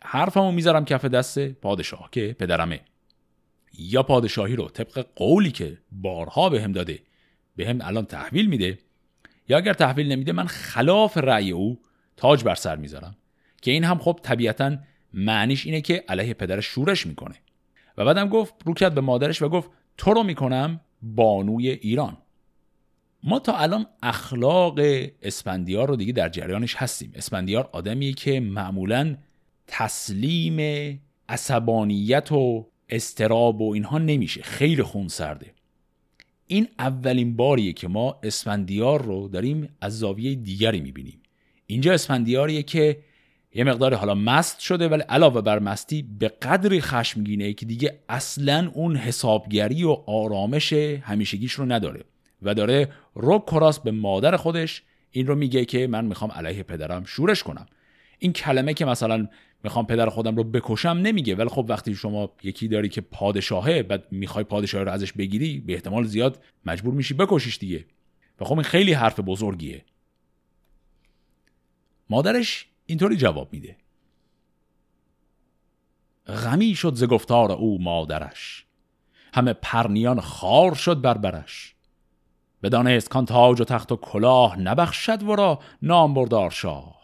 حرفمو 0.03 0.53
می‌ذارم 0.53 0.85
کف 0.85 1.05
دست 1.05 1.39
پادشاه 1.39 2.09
که 2.13 2.37
پدرمه. 2.39 2.81
یا 3.79 4.03
پادشاهی 4.03 4.57
رو 4.57 4.69
طبق 4.69 5.07
قولی 5.17 5.51
که 5.51 5.79
بارها 5.93 6.49
به 6.49 6.63
هم 6.63 6.73
داده 6.73 7.03
به 7.57 7.69
هم 7.69 7.79
الان 7.83 8.05
تحویل 8.05 8.47
میده 8.47 8.79
یا 9.49 9.57
اگر 9.57 9.73
تحویل 9.73 10.13
نمیده 10.13 10.33
من 10.33 10.47
خلاف 10.47 11.17
رأی 11.17 11.51
او 11.51 11.81
تاج 12.17 12.45
بر 12.45 12.55
سر 12.55 12.77
می‌ذارم. 12.77 13.17
که 13.63 13.71
این 13.71 13.85
هم 13.85 13.99
خب 13.99 14.21
طبیعتا 14.23 14.77
معنیش 15.15 15.67
اینه 15.67 15.81
که 15.81 16.05
علیه 16.09 16.35
پدرش 16.35 16.67
شورش 16.67 17.07
می‌کنه. 17.07 17.35
و 17.99 18.05
بعدم 18.05 18.29
گفت 18.29 18.55
رو 18.65 18.75
کرد 18.75 18.95
به 18.95 19.01
مادرش 19.01 19.43
و 19.43 19.49
گفت 19.49 19.71
تو 19.97 20.15
رو 20.15 20.23
می‌کنم 20.23 20.81
بانوی 21.03 21.69
ایران. 21.69 22.17
ما 23.23 23.39
تا 23.39 23.57
الان 23.57 23.87
اخلاق 24.03 24.79
اسپندیار 25.23 25.89
رو 25.89 25.97
دیگه 25.97 26.13
در 26.13 26.29
جریانش 26.29 26.75
هستیم. 26.75 27.13
اسپندیار 27.15 27.71
آدمیه 27.73 28.13
که 28.13 28.41
معمولا 28.41 29.17
تسلیم 29.67 31.01
عصبانیت 31.29 32.33
و 32.33 32.67
استراب 32.89 33.61
و 33.61 33.73
اینها 33.73 33.99
نمیشه. 33.99 34.43
خیلی 34.43 34.83
خون 34.83 35.09
سرده 35.09 35.55
این 36.47 36.69
اولین 36.79 37.37
باریه 37.37 37.73
که 37.73 37.89
ما 37.89 38.21
اسفندیار 38.23 39.03
رو 39.03 39.29
داریم 39.29 39.69
از 39.81 39.99
زاویه 39.99 40.35
دیگری 40.35 40.81
می‌بینیم. 40.81 41.21
اینجا 41.67 41.93
اسفندیاریه 41.93 42.63
که 42.63 42.99
یه 43.55 43.65
مقدار 43.65 43.95
حالا 43.95 44.15
مست 44.15 44.61
شده 44.61 44.89
ولی 44.89 45.03
علاوه 45.03 45.41
بر 45.41 45.59
مستی 45.59 46.03
به 46.19 46.29
قدری 46.29 46.81
خشمگینه 46.81 47.53
که 47.53 47.67
دیگه 47.67 47.99
اصلا 48.09 48.71
اون 48.75 48.97
حسابگری 48.97 49.85
و 49.85 49.91
آرامش 50.07 50.73
همیشگیش 50.73 51.53
رو 51.53 51.65
نداره 51.65 52.05
و 52.43 52.55
داره 52.55 52.89
رو 53.15 53.39
کراس 53.39 53.81
به 53.81 53.91
مادر 53.91 54.37
خودش 54.37 54.83
این 55.11 55.27
رو 55.27 55.35
میگه 55.35 55.65
که 55.65 55.87
من 55.87 56.05
می‌خوام 56.05 56.31
علیه 56.31 56.63
پدرم 56.63 57.05
شورش 57.05 57.43
کنم. 57.43 57.67
این 58.19 58.33
کلمه 58.33 58.75
که 58.75 58.85
مثلا 58.85 59.29
می‌خوام 59.65 59.87
پدر 59.87 60.09
خودم 60.09 60.37
رو 60.37 60.45
بکشم 60.45 60.89
نمیگه 60.89 61.35
ولی 61.35 61.49
خب 61.49 61.67
وقتی 61.69 61.95
شما 61.95 62.33
یکی 62.43 62.69
داری 62.69 62.89
که 62.89 63.01
پادشاهه 63.01 63.83
بعد 63.83 64.05
می‌خوای 64.11 64.45
پادشاه 64.45 64.83
رو 64.83 64.93
ازش 64.93 65.13
بگیری 65.13 65.61
به 65.61 65.73
احتمال 65.73 66.05
زیاد 66.05 66.43
مجبور 66.67 66.95
میشی 66.95 67.15
بکشیش 67.15 67.59
دیگه. 67.59 67.85
و 68.41 68.45
خب 68.45 68.53
این 68.53 68.63
خیلی 68.63 68.93
حرف 68.93 69.21
بزرگیه. 69.21 69.85
مادرش 72.11 72.67
اینطوری 72.87 73.17
جواب 73.17 73.53
میده. 73.53 73.77
غمی 76.27 76.75
شد 76.75 76.95
ز 76.95 77.05
گفتار 77.05 77.53
او 77.53 77.83
مادرش. 77.83 78.67
همه 79.35 79.53
پرنیان 79.53 80.21
خار 80.21 80.75
شد 80.75 81.01
بر 81.01 81.19
برش. 81.19 81.75
بدانست 82.63 83.09
کان 83.09 83.25
تاج 83.27 83.61
و 83.61 83.65
تخت 83.65 83.93
و 83.93 83.97
کلاه 83.97 84.61
نبخشد 84.61 85.23
ورا 85.23 85.59
نام 85.83 86.15
بردار 86.15 86.51
شاه. 86.51 87.01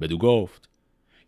بدو 0.00 0.18
گفت 0.18 0.68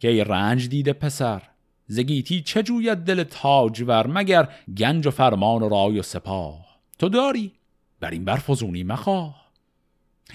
که 0.01 0.09
ای 0.09 0.25
رنج 0.25 0.69
دیده 0.69 0.93
پسر 0.93 1.43
زگیتی 1.87 2.43
چه 2.43 2.63
جوید 2.63 2.99
دل 2.99 3.23
تاجور 3.23 4.07
مگر 4.07 4.55
گنج 4.77 5.07
و 5.07 5.11
فرمان 5.11 5.63
و 5.63 5.69
رای 5.69 5.99
و 5.99 6.03
سپاه؟ 6.03 6.67
تو 6.99 7.09
داری 7.09 7.53
بر 8.01 8.11
این 8.11 8.25
برفزونی 8.25 8.83
مخواه. 8.83 9.49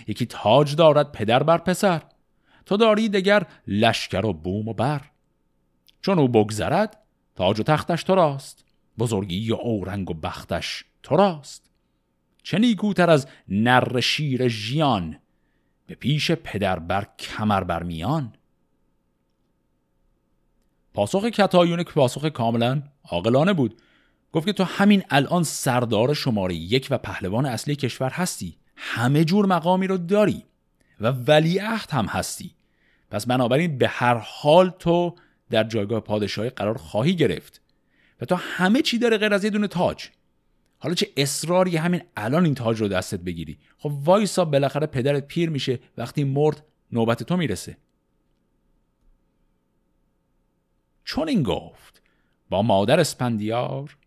یکی 0.07 0.25
تاج 0.25 0.75
دارد 0.75 1.11
پدر 1.11 1.43
بر 1.43 1.57
پسر 1.57 2.01
تو 2.65 2.77
داری 2.77 3.09
دگر 3.09 3.47
لشکر 3.67 4.25
و 4.25 4.33
بوم 4.33 4.67
و 4.67 4.73
بر. 4.73 5.01
چون 6.01 6.19
او 6.19 6.27
بگذرد 6.27 6.97
تاج 7.35 7.59
و 7.59 7.63
تختش 7.63 8.03
تو 8.03 8.15
راست. 8.15 8.65
بزرگی 8.97 9.51
و 9.51 9.55
اورنگ 9.55 10.11
و 10.11 10.13
بختش 10.13 10.85
تو 11.03 11.15
راست. 11.15 11.69
چه 12.43 12.59
نیکوتر 12.59 13.09
از 13.09 13.27
نر 13.47 13.99
شیر 13.99 14.47
ژیان. 14.47 15.19
به 15.87 15.95
پیش 15.95 16.31
پدر 16.31 16.79
بر 16.79 17.07
کمر 17.19 17.63
بر 17.63 17.83
میان. 17.83 18.33
پاسخ 20.93 21.25
کتایون 21.25 21.83
که 21.83 21.91
پاسخ 21.91 22.25
کاملا 22.25 22.81
عاقلانه 23.09 23.53
بود. 23.53 23.81
گفت 24.31 24.45
که 24.45 24.53
تو 24.53 24.63
همین 24.63 25.03
الان 25.09 25.43
سردار 25.43 26.13
شماره 26.13 26.55
یک 26.55 26.87
و 26.91 26.97
پهلوان 26.97 27.45
اصلی 27.45 27.75
کشور 27.75 28.09
هستی. 28.09 28.57
همه 28.75 29.25
جور 29.25 29.45
مقامی 29.45 29.87
رو 29.87 29.97
داری. 29.97 30.45
و 31.01 31.07
ولیعهد 31.07 31.91
هم 31.91 32.05
هستی. 32.05 32.51
پس 33.11 33.25
بنابراین 33.25 33.77
به 33.77 33.87
هر 33.87 34.15
حال 34.15 34.69
تو 34.69 35.15
در 35.49 35.63
جایگاه 35.63 35.99
پادشاهی 35.99 36.49
قرار 36.49 36.77
خواهی 36.77 37.15
گرفت 37.15 37.61
و 38.21 38.25
تو 38.25 38.35
همه 38.35 38.81
چی 38.81 38.97
داره 38.97 39.17
غیر 39.17 39.33
از 39.33 39.43
یه 39.43 39.49
دونه 39.49 39.67
تاج. 39.67 40.09
حالا 40.79 40.95
چه 40.95 41.07
اصراری 41.17 41.77
همین 41.77 42.01
الان 42.17 42.45
این 42.45 42.55
تاج 42.55 42.81
رو 42.81 42.87
دستت 42.87 43.19
بگیری. 43.19 43.57
خب 43.77 43.91
وایسا 44.03 44.45
بالاخره 44.45 44.87
پدرت 44.87 45.27
پیر 45.27 45.49
میشه 45.49 45.79
وقتی 45.97 46.23
مرد 46.23 46.63
نوبت 46.91 47.23
تو 47.23 47.37
می‌رسه. 47.37 47.77
چون 51.03 51.29
این 51.29 51.43
گفت 51.43 52.01
با 52.49 52.61
مادر 52.61 52.99
اسپندیار 52.99 53.97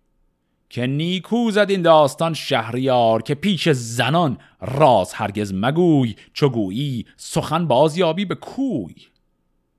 که 0.77 0.87
نیکو 0.87 1.51
زد 1.51 1.71
این 1.71 1.83
داستان 1.83 2.35
شهریار 2.35 3.23
که 3.23 3.35
پیش 3.35 3.69
زنان 3.69 4.39
راز 4.61 5.13
هرگز 5.13 5.53
مگوی 5.55 6.17
چگویی 6.35 7.07
سخن 7.17 7.67
بازیابی 7.67 8.25
به 8.25 8.35
کوی. 8.35 8.95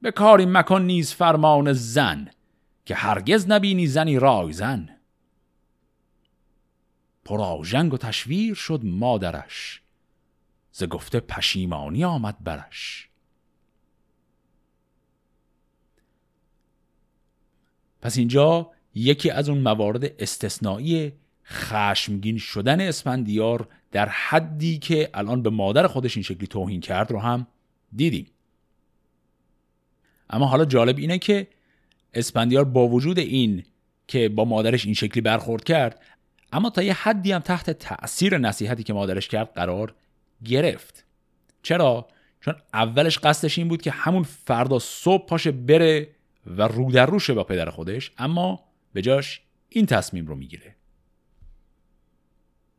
به 0.02 0.12
کاری 0.12 0.46
مکن 0.46 0.82
نیز 0.82 1.14
فرمان 1.14 1.74
زن 1.74 2.30
که 2.86 2.96
هرگز 2.96 3.48
نبینی 3.50 3.88
زنی 3.88 4.20
رای 4.20 4.54
زن. 4.54 4.90
پراژنگ 7.26 7.94
و 7.94 7.98
تشویر 7.98 8.54
شد 8.54 8.82
مادرش 8.84 9.82
ز 10.72 10.84
گفته 10.84 11.20
پشیمانی 11.20 12.04
آمد 12.04 12.38
برش. 12.44 13.10
پس 18.02 18.18
اینجا 18.18 18.72
یکی 18.98 19.30
از 19.30 19.50
اون 19.50 19.58
موارد 19.58 20.22
استثنایی 20.22 21.14
خشمگین 21.46 22.38
شدن 22.38 22.82
اسفندیار 22.82 23.68
در 23.92 24.10
حدی 24.10 24.78
که 24.78 25.10
الان 25.14 25.42
به 25.42 25.50
مادر 25.50 25.88
خودش 25.88 26.18
این 26.18 26.24
شکلی 26.24 26.48
توهین 26.48 26.82
کرد 26.82 27.12
رو 27.12 27.20
هم 27.20 27.48
دیدیم 27.96 28.28
اما 30.30 30.46
حالا 30.46 30.66
جالب 30.66 30.98
اینه 30.98 31.18
که 31.18 31.48
اسپندیار 32.14 32.64
با 32.64 32.88
وجود 32.88 33.20
این 33.20 33.64
که 34.08 34.30
با 34.30 34.46
مادرش 34.46 34.86
این 34.86 34.94
شکلی 34.94 35.22
برخورد 35.22 35.64
کرد 35.64 36.02
اما 36.54 36.70
تا 36.70 36.84
یه 36.84 36.94
حدی 36.94 37.32
هم 37.32 37.40
تحت 37.40 37.70
تأثیر 37.70 38.38
نصیحتی 38.38 38.84
که 38.84 38.94
مادرش 38.94 39.28
کرد 39.28 39.54
قرار 39.56 39.94
گرفت 40.46 41.06
چرا؟ 41.64 42.08
چون 42.42 42.56
اولش 42.74 43.20
قصدش 43.20 43.58
این 43.58 43.68
بود 43.68 43.82
که 43.82 43.92
همون 43.92 44.24
فردا 44.24 44.80
صبح 44.80 45.26
پاشه 45.26 45.52
بره 45.52 46.08
و 46.46 46.62
رو 46.62 46.92
در 46.92 47.06
روشه 47.06 47.34
با 47.34 47.44
پدر 47.44 47.70
خودش 47.70 48.12
اما 48.18 48.67
به 48.98 49.02
جاش 49.02 49.42
این 49.70 49.86
تصمیم 49.86 50.28
رو 50.28 50.36
می‌گیره. 50.36 50.76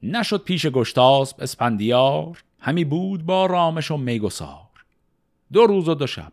نشد 0.03 0.45
پیش 0.45 0.67
گشتاسب 0.67 1.41
اسپندیار 1.41 2.45
همی 2.59 2.85
بود 2.85 3.27
با 3.27 3.47
رامش 3.47 3.91
و 3.91 3.97
میگسار. 3.97 4.85
دو 5.53 5.67
روز 5.67 5.89
و 5.89 5.95
دو 5.95 6.07
شب 6.07 6.33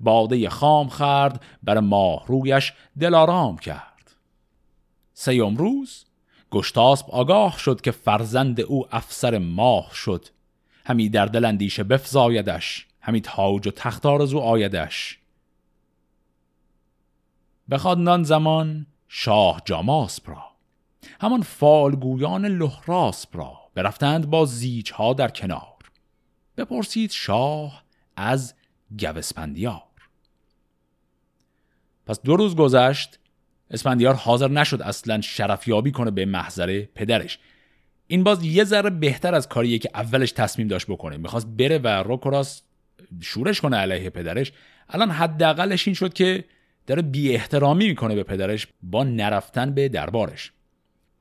باده 0.00 0.48
خام 0.48 0.88
خرد 0.88 1.42
بر 1.62 1.80
ماه 1.80 2.26
رویش 2.26 2.72
دلارام 3.00 3.58
کرد. 3.58 4.16
سیوم 5.14 5.56
روز 5.56 6.04
گشتاسب 6.50 7.10
آگاه 7.10 7.58
شد 7.58 7.80
که 7.80 7.90
فرزند 7.90 8.60
او 8.60 8.86
افسر 8.90 9.38
ماه 9.38 9.90
شد. 9.94 10.26
همی 10.86 11.08
در 11.08 11.26
دل 11.26 11.44
اندیشه 11.44 11.84
بفزایدش 11.84 12.86
همی 13.00 13.20
تاج 13.20 13.66
و 13.66 13.70
تخت 13.70 14.06
آرزو 14.06 14.38
آیدش. 14.38 15.18
بخواد 17.70 17.98
نان 17.98 18.22
زمان 18.22 18.86
شاه 19.08 19.62
جاماسپ 19.64 20.30
را 20.30 20.44
همان 21.20 21.42
فالگویان 21.42 22.46
لحراسپ 22.46 23.36
را 23.36 23.58
برفتند 23.74 24.30
با 24.30 24.44
زیچ 24.44 24.90
ها 24.90 25.12
در 25.12 25.28
کنار. 25.28 25.76
بپرسید 26.56 27.10
شاه 27.10 27.82
از 28.16 28.54
گوسپندیار. 28.98 29.82
پس 32.06 32.20
دو 32.22 32.36
روز 32.36 32.56
گذشت 32.56 33.18
اسپندیار 33.70 34.14
حاضر 34.14 34.48
نشد 34.48 34.82
اصلا 34.82 35.20
شرفیابی 35.20 35.92
کنه 35.92 36.10
به 36.10 36.24
محضر 36.24 36.82
پدرش. 36.94 37.38
این 38.06 38.24
باز 38.24 38.44
یه 38.44 38.64
ذره 38.64 38.90
بهتر 38.90 39.34
از 39.34 39.48
کاریه 39.48 39.78
که 39.78 39.90
اولش 39.94 40.32
تصمیم 40.32 40.68
داشت 40.68 40.86
بکنه. 40.86 41.16
می‌خواست 41.16 41.46
بره 41.46 41.78
و 41.78 41.88
روکراس 41.88 42.62
شورش 43.20 43.60
کنه 43.60 43.76
علیه 43.76 44.10
پدرش. 44.10 44.52
الان 44.88 45.10
حداقلش 45.10 45.88
این 45.88 45.94
شد 45.94 46.12
که 46.12 46.44
داره 46.86 47.02
بی 47.02 47.34
احترامی 47.34 47.88
می‌کنه 47.88 48.14
به 48.14 48.22
پدرش 48.22 48.66
با 48.82 49.04
نرفتن 49.04 49.74
به 49.74 49.88
دربارش. 49.88 50.52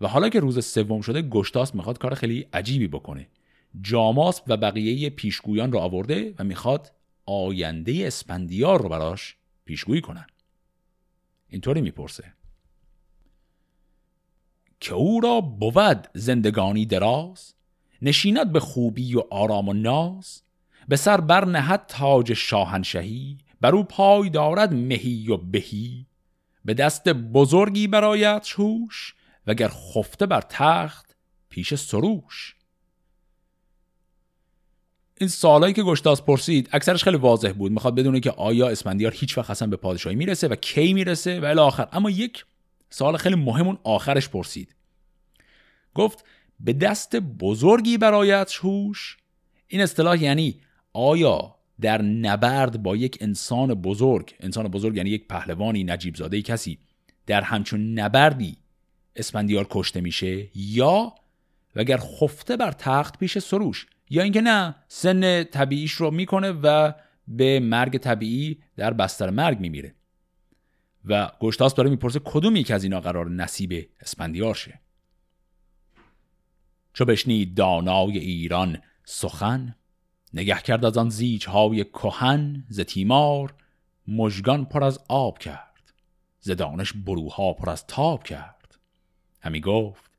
و 0.01 0.07
حالا 0.07 0.29
که 0.29 0.39
روز 0.39 0.65
سوم 0.65 1.01
شده 1.01 1.21
گشتاس 1.21 1.75
می‌خواد 1.75 1.97
کار 1.97 2.13
خیلی 2.13 2.47
عجیبی 2.53 2.87
بکنه. 2.87 3.27
جاماس 3.81 4.41
و 4.47 4.57
بقیه 4.57 5.09
پیشگویان 5.09 5.71
رو 5.71 5.79
آورده 5.79 6.33
و 6.39 6.43
می‌خواد 6.43 6.91
آینده 7.25 8.03
اسپندیار 8.07 8.81
رو 8.81 8.89
براش 8.89 9.35
پیشگویی 9.65 10.01
کنن. 10.01 10.27
اینطوری 11.49 11.81
می‌پرسه. 11.81 12.33
که 14.79 14.93
او 14.93 15.19
را 15.19 15.41
بود 15.41 16.07
زندگانی 16.13 16.85
دراز 16.85 17.53
نشیند 18.01 18.51
به 18.51 18.59
خوبی 18.59 19.15
و 19.15 19.23
آرام 19.31 19.69
و 19.69 19.73
ناز 19.73 20.41
به 20.87 20.95
سر 20.95 21.21
بر 21.21 21.45
نهد 21.45 21.85
تاج 21.87 22.33
شاهنشهی 22.33 23.37
بر 23.61 23.75
او 23.75 23.83
پای 23.83 24.29
دارد 24.29 24.73
مهی 24.73 25.27
و 25.29 25.37
بهی. 25.37 26.05
به 26.65 26.73
دست 26.73 27.09
بزرگی 27.09 27.87
برایت 27.87 28.49
هوش 28.57 29.15
وگر 29.47 29.67
خفته 29.67 30.25
بر 30.25 30.41
تخت 30.41 31.15
پیش 31.49 31.75
سروش. 31.75 32.55
این 35.19 35.29
سالایی 35.29 35.73
که 35.73 35.83
گشتاس 35.83 36.21
پرسید 36.21 36.69
اکثرش 36.71 37.03
خیلی 37.03 37.17
واضح 37.17 37.51
بود. 37.51 37.71
می‌خواد 37.71 37.95
بدونه 37.95 38.19
که 38.19 38.31
آیا 38.31 38.69
اسفندیار 38.69 39.11
هیچ 39.11 39.37
وقت 39.37 39.49
اصلا 39.49 39.67
به 39.67 39.77
پادشاهی 39.77 40.15
می‌رسه 40.15 40.47
و 40.47 40.55
کی 40.55 40.93
می‌رسه 40.93 41.39
و 41.39 41.59
آخر 41.59 41.87
اما 41.91 42.09
یک 42.09 42.45
سال 42.89 43.17
خیلی 43.17 43.35
مهم 43.35 43.67
اون 43.67 43.77
آخرش 43.83 44.29
پرسید. 44.29 44.75
گفت 45.93 46.25
به 46.59 46.73
دست 46.73 47.15
بزرگی 47.15 47.97
برایت 47.97 48.53
هوش 48.61 49.17
این 49.67 49.81
اصطلاح 49.81 50.23
یعنی 50.23 50.61
آیا 50.93 51.54
در 51.81 52.01
نبرد 52.01 52.83
با 52.83 52.95
یک 52.95 53.17
انسان 53.21 53.73
بزرگ 53.73 54.35
انسان 54.39 54.67
بزرگ 54.67 54.97
یعنی 54.97 55.09
یک 55.09 55.27
پهلوانی 55.27 55.83
نجیب 55.83 56.15
زاده 56.15 56.41
کسی 56.41 56.79
در 57.25 57.41
همچون 57.41 57.99
نبردی 57.99 58.57
اسپندیار 59.15 59.67
کشته 59.69 60.01
میشه 60.01 60.47
یا 60.55 61.13
وگر 61.75 61.97
خفته 61.97 62.57
بر 62.57 62.71
تخت 62.71 63.19
پیش 63.19 63.37
سروش 63.37 63.87
یا 64.09 64.23
اینکه 64.23 64.41
نه 64.41 64.75
سن 64.87 65.43
طبیعیش 65.43 65.91
رو 65.91 66.11
می‌کنه 66.11 66.51
و 66.51 66.91
به 67.27 67.59
مرگ 67.59 67.97
طبیعی 67.97 68.59
در 68.77 68.93
بستر 68.93 69.29
مرگ 69.29 69.59
میمیره. 69.59 69.95
و 71.05 71.31
گشتاس 71.39 71.75
داره 71.75 71.89
می‌پرسه 71.89 72.19
کدوم 72.23 72.55
یک 72.55 72.71
از 72.71 72.83
اینا 72.83 72.99
قرار 72.99 73.29
نصیب 73.29 73.89
اسپندیار 74.01 74.55
شه؟ 74.55 74.79
چو 76.93 77.05
بشنید 77.05 77.55
دانای 77.55 78.17
ایران 78.17 78.77
سخن 79.05 79.75
نگه 80.35 80.59
کرد 80.59 80.85
از 80.85 80.97
آن 80.97 81.09
زیج 81.09 81.47
های 81.47 81.83
کهن 81.83 82.63
ز 82.69 82.79
تیمار 82.79 83.53
مژگان 84.07 84.65
پر 84.65 84.83
از 84.83 84.99
آب 85.09 85.39
کرد 85.39 85.93
ز 86.39 86.51
دانش 86.51 86.93
بروها 86.93 87.53
پر 87.53 87.69
از 87.69 87.87
تاب 87.87 88.23
کرد. 88.23 88.77
همی 89.41 89.61
گفت 89.61 90.11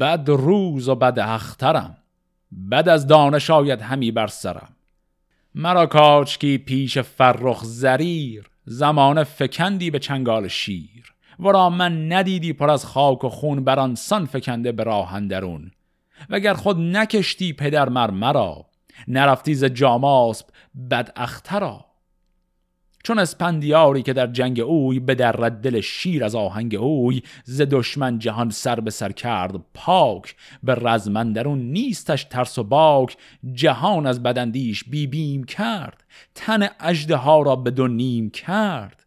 بد 0.00 0.28
روز 0.28 0.88
و 0.88 0.94
بد 0.94 1.18
اخترم 1.18 1.96
بد 2.70 2.88
از 2.88 3.06
دانش 3.06 3.50
آید 3.50 3.80
همی 3.80 4.10
بر 4.10 4.26
سرم. 4.26 4.76
مرا 5.54 5.86
کاچکی 5.86 6.58
پیش 6.58 6.98
فرخ 6.98 7.64
زریر 7.64 8.50
زمان 8.64 9.24
فکندی 9.24 9.90
به 9.90 9.98
چنگال 9.98 10.48
شیر. 10.48 11.14
ورا 11.40 11.70
من 11.70 12.12
ندیدی 12.12 12.52
پر 12.52 12.70
از 12.70 12.84
خاک 12.84 13.24
و 13.24 13.28
خون 13.28 13.64
بران 13.64 13.94
سان 13.94 14.26
فکنده 14.26 14.72
به 14.72 14.82
راه 14.84 15.20
درون 15.20 15.70
وگر 16.30 16.54
خود 16.54 16.78
نکشتی 16.78 17.52
پدر 17.52 17.88
مر 17.88 18.10
مرا 18.10 18.67
نرفتی 19.08 19.54
ز 19.54 19.64
جاماسب 19.64 20.46
بد 20.90 21.12
اخترا 21.16 21.88
چون 23.04 23.18
اسپندیاری 23.18 24.02
که 24.02 24.12
در 24.12 24.26
جنگ 24.26 24.60
اوی 24.60 25.00
به 25.00 25.14
در 25.14 25.32
دل 25.32 25.80
شیر 25.80 26.24
از 26.24 26.34
آهنگ 26.34 26.74
اوی 26.74 27.22
ز 27.44 27.62
دشمن 27.70 28.18
جهان 28.18 28.50
سر 28.50 28.80
به 28.80 28.90
سر 28.90 29.12
کرد 29.12 29.54
پاک 29.74 30.36
به 30.62 30.74
رزمندرون 30.74 31.58
نیستش 31.58 32.24
ترس 32.24 32.58
و 32.58 32.64
باک 32.64 33.16
جهان 33.52 34.06
از 34.06 34.22
بدندیش 34.22 34.84
بی 34.84 35.06
بیم 35.06 35.44
کرد 35.44 36.04
تن 36.34 36.68
اجده 36.80 37.16
ها 37.16 37.42
را 37.42 37.56
به 37.56 37.88
نیم 37.88 38.30
کرد. 38.30 39.06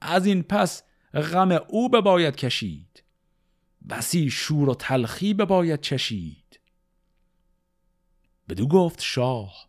از 0.00 0.26
این 0.26 0.42
پس 0.42 0.82
غم 1.14 1.58
او 1.68 1.88
بباید 1.88 2.36
کشید 2.36 3.02
بسی 3.90 4.30
شور 4.30 4.68
و 4.68 4.74
تلخی 4.74 5.34
بباید 5.34 5.80
چشید. 5.80 6.39
بدو 8.50 8.66
گفت 8.66 9.00
شاه. 9.02 9.68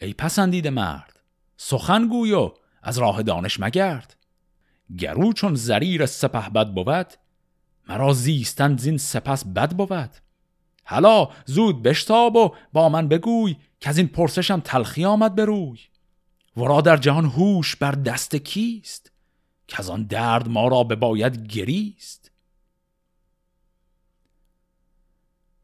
ای 0.00 0.12
پسندیده 0.12 0.70
مرد 0.70 1.20
سخن 1.56 2.08
گویو 2.08 2.52
از 2.82 2.98
راه 2.98 3.22
دانش 3.22 3.60
مگرد. 3.60 4.16
گرو 4.98 5.32
چون 5.32 5.54
زریر 5.54 6.06
سپه 6.06 6.50
بد 6.50 6.68
بود 6.68 7.06
مرا 7.88 8.12
زیستن 8.12 8.76
زین 8.76 8.98
سپس 8.98 9.44
بد 9.44 9.72
بود. 9.72 10.10
حالا 10.84 11.28
زود 11.44 11.82
بشتاب 11.82 12.36
و 12.36 12.54
با 12.72 12.88
من 12.88 13.08
بگوی 13.08 13.56
که 13.80 13.88
از 13.88 13.98
این 13.98 14.08
پرسشم 14.08 14.60
تلخی 14.60 15.04
آمد 15.04 15.34
به 15.34 15.44
روی. 15.44 15.78
ورا 16.56 16.80
در 16.80 16.96
جهان 16.96 17.24
هوش 17.24 17.76
بر 17.76 17.92
دست 17.92 18.36
کیست؟ 18.36 19.12
که 19.68 19.76
از 19.78 19.90
آن 19.90 20.02
درد 20.02 20.48
ما 20.48 20.68
را 20.68 20.84
به 20.84 20.96
باید 20.96 21.46
گریست. 21.46 22.30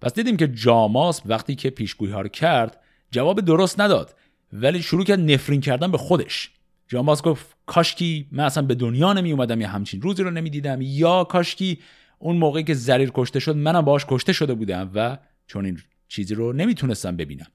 پس 0.03 0.15
دیدیم 0.15 0.37
که 0.37 0.49
جاماس 0.49 1.23
وقتی 1.27 1.55
که 1.55 1.71
پیشگویی 1.71 2.13
ها 2.13 2.21
رو 2.21 2.29
کرد 2.29 2.81
جواب 3.11 3.41
درست 3.41 3.81
نداد. 3.81 4.15
ولی 4.53 4.83
شروع 4.83 5.05
کرد 5.05 5.21
نفرین 5.21 5.61
کردن 5.61 5.91
به 5.91 5.99
خودش. 5.99 6.51
جاماس 6.89 7.23
گفت 7.23 7.57
کاشکی 7.67 8.29
من 8.33 8.45
اصلا 8.45 8.63
به 8.63 8.75
دنیا 8.75 9.13
نمی 9.13 9.33
اومدم 9.33 9.61
یا 9.61 9.69
همچین 9.69 10.03
روزی 10.03 10.23
رو 10.23 10.31
نمی‌دیدم. 10.31 10.79
یا 10.81 11.25
کاشکی 11.25 11.79
اون 12.19 12.37
موقعی 12.37 12.65
که 12.65 12.75
زریر 12.75 13.11
کشته 13.15 13.41
شد 13.41 13.57
منم 13.57 13.81
باهاش 13.81 14.07
کشته 14.09 14.33
شده 14.33 14.55
بودم 14.55 14.91
و 14.95 15.19
چون 15.47 15.65
این 15.65 15.79
چیزی 16.09 16.35
رو 16.35 16.53
نمی‌تونستم 16.53 17.17
ببینم. 17.17 17.47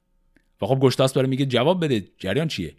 و 0.61 0.65
خب 0.65 0.79
گشتاس 0.79 1.13
داره 1.13 1.27
میگه 1.27 1.45
جواب 1.45 1.83
بده 1.83 2.07
جریان 2.17 2.47
چیه؟ 2.47 2.75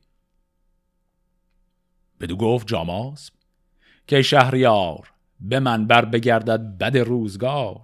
بدو 2.21 2.37
گفت 2.37 2.67
جاماس 2.67 3.31
که 4.07 4.23
شهریار 4.23 5.11
به 5.41 5.61
من 5.61 5.87
بر 5.87 6.05
بگردد 6.05 6.79
بد 6.79 6.97
روزگار. 6.97 7.81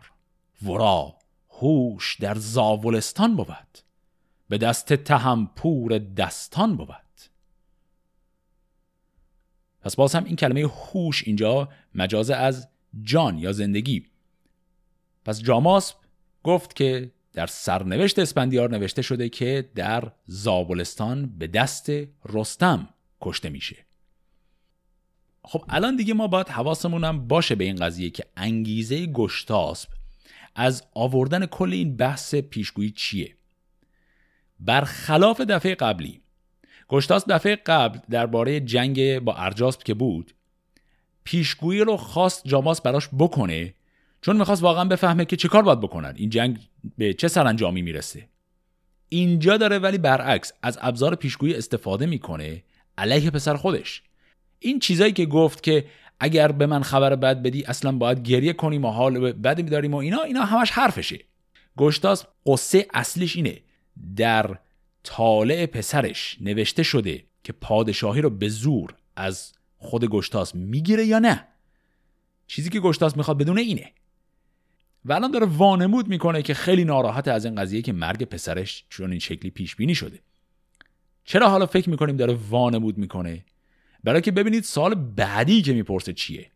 ورا. 0.63 1.24
هوش 1.61 2.17
در 2.21 2.35
زاولستان 2.35 3.37
بود. 3.37 3.79
به 4.49 4.59
دست 4.59 4.93
تهم 4.93 5.51
پور 5.57 5.99
دستان 5.99 6.77
بود. 6.77 6.89
پس 9.81 9.97
باز 9.97 10.15
هم 10.15 10.25
این 10.25 10.37
کلمه 10.37 10.67
هوش 10.67 11.23
اینجا 11.27 11.69
مجاز 11.95 12.31
از 12.31 12.69
جان 13.03 13.39
یا 13.39 13.53
زندگی. 13.53 14.07
پس 15.25 15.43
جاماس 15.43 15.95
گفت 16.43 16.77
که 16.77 17.11
در 17.33 17.47
سرنوشت 17.47 18.19
اسپندیار 18.19 18.71
نوشته 18.71 19.03
شده 19.03 19.29
که 19.29 19.71
در 19.75 20.13
زابلستان 20.27 21.27
به 21.39 21.47
دست 21.47 21.91
رستم 22.25 22.89
کشته 23.21 23.49
میشه. 23.49 23.77
خب 25.45 25.65
الان 25.69 25.97
دیگه 25.97 26.15
ما 26.15 26.27
باید 26.27 26.49
حواسمون 26.49 27.29
باشه 27.29 27.55
به 27.55 27.65
این 27.65 27.77
قضیه 27.77 28.11
که 28.11 28.25
انگیزه 28.37 29.07
گشتاسب 29.07 29.89
از 30.55 30.83
آوردن 30.95 31.47
کل 31.47 31.73
این 31.73 31.97
بحث 31.97 32.35
پیشگویی 32.35 32.91
چیه؟ 32.91 33.37
برخلاف 34.61 35.41
دفعه 35.41 35.75
قبلی 35.75 36.21
گشتاس 36.89 37.25
دفعه 37.29 37.57
قبل 37.57 37.99
درباره 38.11 38.61
جنگ 38.61 39.19
با 39.19 39.35
ارجاسب 39.35 39.83
که 39.83 39.95
بود 39.95 40.35
پیشگویی 41.25 41.81
رو 41.81 41.97
خواست 41.97 42.49
جاماس 42.49 42.81
براش 42.81 43.09
بکنه 43.19 43.75
چون 44.21 44.37
می‌خواست 44.37 44.63
واقعا 44.63 44.85
بفهمه 44.85 45.25
که 45.25 45.37
چه 45.37 45.49
کار 45.49 45.63
باید 45.63 45.81
بکنن. 45.81 46.15
این 46.17 46.31
جنگ 46.31 46.59
به 46.99 47.15
چه 47.15 47.29
سرانجامی 47.29 47.83
می‌رسه. 47.83 48.29
اینجا 49.09 49.57
داره 49.57 49.79
ولی 49.79 49.99
برعکس 49.99 50.53
از 50.63 50.79
ابزار 50.81 51.15
پیشگویی 51.15 51.55
استفاده 51.55 52.07
می‌کنه 52.07 52.63
علیه 52.99 53.31
پسر 53.31 53.57
خودش. 53.57 54.03
این 54.59 54.79
چیزایی 54.79 55.13
که 55.13 55.27
گفت 55.27 55.63
که 55.63 55.85
اگر 56.21 56.53
به 56.53 56.67
من 56.67 56.83
خبر 56.83 57.17
بد 57.17 57.43
بدی 57.43 57.65
اصلا 57.65 57.93
باید 57.93 58.23
گریه 58.23 58.53
کنیم 58.53 58.85
و 58.85 58.91
حال 58.91 59.33
بد 59.33 59.61
میداریم 59.61 59.95
و 59.95 59.97
اینا 59.97 60.23
اینا 60.23 60.45
همش 60.45 60.71
حرفشه. 60.71 61.19
گشتاس 61.79 62.25
قصه 62.47 62.87
اصلیش 62.95 63.37
اینه. 63.37 63.61
در 64.17 64.59
طالع 65.03 65.67
پسرش 65.67 66.37
نوشته 66.41 66.83
شده 66.83 67.25
که 67.45 67.53
پادشاهی 67.53 68.21
رو 68.21 68.31
به 68.31 68.49
زور 68.49 68.95
از 69.17 69.53
خود 69.79 70.05
گشتاس 70.05 70.55
می‌گیره 70.55 71.05
یا 71.05 71.19
نه. 71.19 71.47
چیزی 72.47 72.71
که 72.71 72.81
گشتاس 72.81 73.17
می‌خواد 73.17 73.39
بدونه 73.39 73.61
اینه. 73.61 73.93
و 75.05 75.13
الان 75.13 75.31
داره 75.31 75.47
وانمود 75.47 76.09
می‌کنه 76.09 76.43
که 76.43 76.55
خیلی 76.55 76.85
ناراحت 76.85 77.29
از 77.29 77.45
این 77.45 77.55
قضیه 77.55 77.83
که 77.83 77.93
مرگ 77.93 78.25
پسرش 78.25 78.85
چون 78.89 79.11
این 79.11 79.21
شکلی 79.21 79.51
پیش 79.51 79.77
بینی 79.77 79.95
شده. 79.95 80.19
چرا 81.25 81.49
حالا 81.49 81.67
فکر 81.67 81.91
می‌کنیم 81.91 82.17
داره 82.17 82.39
وانمود 82.49 82.99
می‌کنه؟ 82.99 83.45
برای 84.05 84.21
که 84.21 84.33
ببینید 84.33 84.65
سال 84.65 84.95
بعدی 84.95 85.63
که 85.63 85.73
می‌پرسه 85.73 86.13
چیه. 86.13 86.51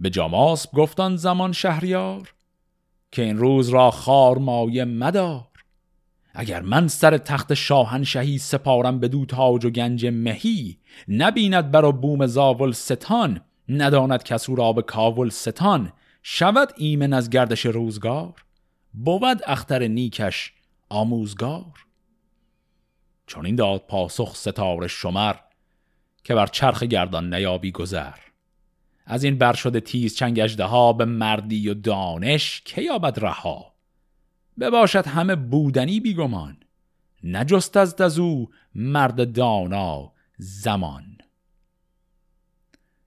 به 0.00 0.10
جاماس 0.10 0.74
گفتان 0.74 1.16
زمان 1.16 1.52
شهریار 1.52 2.34
که 3.12 3.22
این 3.22 3.38
روز 3.38 3.68
را 3.68 3.90
خار 3.90 4.38
مایه 4.38 4.84
مدار. 4.84 5.48
اگر 6.34 6.62
من 6.62 6.88
سر 6.88 7.18
تخت 7.18 7.54
شاهنشهی 7.54 8.38
سپارم 8.38 9.00
به 9.00 9.08
دو 9.08 9.26
تاج 9.26 9.64
و 9.64 9.70
گنج 9.70 10.06
مهی 10.06 10.78
نبیند 11.08 11.70
بر 11.70 11.92
بوم 11.92 12.26
زاول 12.26 12.72
ستان 12.72 13.40
نداند 13.68 14.22
کسو 14.22 14.54
را 14.54 14.72
به 14.72 14.82
کاول 14.82 15.28
ستان. 15.28 15.92
شود 16.22 16.72
ایمن 16.76 17.12
از 17.12 17.30
گردش 17.30 17.66
روزگار 17.66 18.34
بود 18.94 19.42
اختر 19.46 19.88
نیکش 19.88 20.52
آموزگار. 20.88 21.87
چون 23.28 23.46
این 23.46 23.56
داد 23.56 23.84
پاسخ 23.88 24.36
ستاره 24.36 24.86
شمر 24.86 25.34
که 26.24 26.34
بر 26.34 26.46
چرخ 26.46 26.82
گردان 26.82 27.34
نیابی 27.34 27.72
گذر. 27.72 28.14
از 29.06 29.24
این 29.24 29.38
بر 29.38 29.52
شده 29.52 29.80
تیز 29.80 30.16
چنگ 30.16 30.60
ها 30.60 30.92
به 30.92 31.04
مردی 31.04 31.68
و 31.68 31.74
دانش 31.74 32.62
که 32.64 32.82
یابد 32.82 33.18
رها؟ 33.24 33.74
بباشد 34.60 35.06
همه 35.06 35.36
بودنی 35.36 36.00
بیگمان 36.00 36.56
نجست 37.24 37.76
از 37.76 37.96
دزو 37.96 38.50
مرد 38.74 39.32
دانا 39.32 40.12
زمان. 40.38 41.18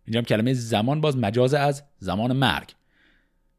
اینجا 0.06 0.22
کلمه 0.22 0.54
زمان 0.54 1.02
باز 1.02 1.18
مجاز 1.18 1.54
از 1.54 1.84
زمان 2.00 2.34
مرگ. 2.34 2.74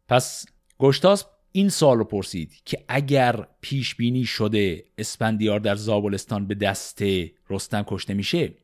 پس 0.09 0.47
گشتاس 0.79 1.25
این 1.53 1.69
سال 1.69 1.99
رو 1.99 2.05
پرسید 2.05 2.63
که 2.65 2.85
اگر 2.89 3.47
پیش 3.61 3.95
بینی 3.95 4.25
شده 4.25 4.85
اسپندیار 4.99 5.61
در 5.61 5.75
زابلستان 5.75 6.47
به 6.47 6.55
دست 6.55 7.03
رستم 7.51 7.85
کشته 7.87 8.15
میشه 8.15 8.55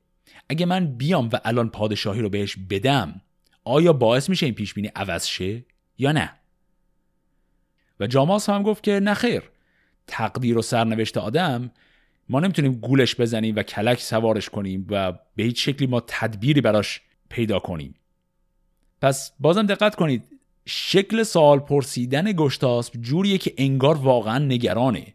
اگه 0.48 0.66
من 0.66 0.96
بیام 0.96 1.28
و 1.32 1.40
الان 1.44 1.68
پادشاهی 1.70 2.20
رو 2.20 2.28
بهش 2.28 2.56
بدم 2.70 3.20
آیا 3.64 3.92
باعث 3.92 4.28
میشه 4.28 4.46
این 4.46 4.54
پیش 4.54 4.74
بینی 4.74 4.90
عوض 4.96 5.26
شه 5.26 5.64
یا 5.98 6.12
نه؟ 6.12 6.32
و 8.00 8.06
جاماس 8.06 8.48
هم 8.48 8.62
گفت 8.62 8.82
که 8.82 9.00
نخیر 9.00 9.42
تقدیر 10.06 10.58
و 10.58 10.62
سرنوشت 10.62 11.16
آدم 11.16 11.70
ما 12.28 12.40
نمی‌تونیم 12.40 12.72
گولش 12.72 13.20
بزنیم 13.20 13.56
و 13.56 13.62
کلک 13.62 14.00
سوارش 14.00 14.48
کنیم 14.48 14.86
و 14.90 15.12
به 15.12 15.42
هیچ 15.42 15.64
شکلی 15.64 15.86
ما 15.86 16.02
تدبیری 16.06 16.60
براش 16.60 17.00
پیدا 17.28 17.58
کنیم. 17.58 17.94
پس 19.00 19.32
بازم 19.40 19.66
دقت 19.66 19.94
کنید 19.94 20.37
شکل 20.70 21.22
سوال 21.22 21.58
پرسیدن 21.58 22.32
گشتاسب 22.32 23.00
جوریه 23.00 23.38
که 23.38 23.54
انگار 23.58 23.94
واقعا 23.94 24.38
نگرانه. 24.38 25.14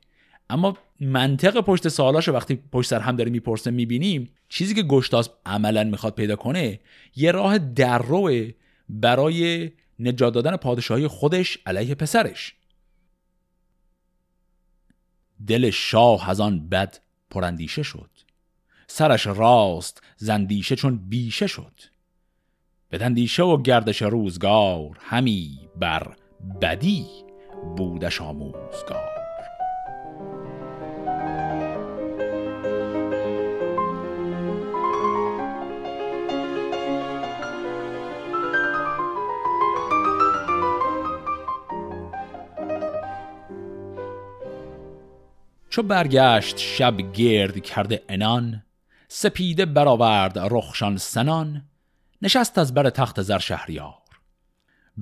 اما 0.49 0.77
منطق 0.99 1.61
پشت 1.61 1.87
سوالاشو 1.87 2.31
وقتی 2.31 2.55
پشت 2.71 2.89
سر 2.89 2.99
هم 2.99 3.15
داره 3.15 3.31
می‌پرسه 3.31 3.71
می‌بینیم 3.71 4.29
چیزی 4.49 4.73
که 4.73 4.83
گشتاسب 4.83 5.31
عملا 5.45 5.83
می‌خواد 5.83 6.15
پیدا 6.15 6.35
کنه 6.35 6.79
یه 7.15 7.31
راه 7.31 7.57
درروه 7.57 8.51
برای 8.89 9.71
نجات 9.99 10.33
دادن 10.33 10.55
پادشاهی 10.55 11.07
خودش 11.07 11.57
علیه 11.65 11.95
پسرش. 11.95 12.55
دل 15.47 15.69
شاه 15.69 16.29
از 16.29 16.39
آن 16.39 16.69
بد 16.69 16.97
پرندیشه 17.29 17.83
شد. 17.83 18.09
سرش 18.87 19.27
راست 19.27 20.01
زندیشه 20.17 20.75
چون 20.75 21.09
بیشه 21.09 21.47
شد. 21.47 21.92
بدندیشه 22.93 23.43
و 23.43 23.61
گردش 23.61 24.01
روزگار 24.01 24.97
همی 24.99 25.59
بر 25.79 26.15
بدی 26.61 27.05
بودش 27.77 28.21
آموزگار. 28.21 29.09
چو 45.69 45.83
برگشت 45.83 46.57
شب 46.57 46.97
گرد 47.13 47.63
کرده 47.63 48.03
انان 48.09 48.63
سپیده 49.07 49.65
برآورد 49.65 50.39
رخشان 50.39 50.97
سنان 50.97 51.61
نشست 52.23 52.57
از 52.57 52.73
بر 52.73 52.89
تخت 52.89 53.21
زر 53.21 53.39
شهریار. 53.39 53.93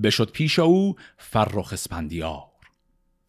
بشد 0.03 0.31
پیش 0.31 0.59
او 0.59 0.95
فرخ 1.17 1.73
اسپندیار. 1.73 2.43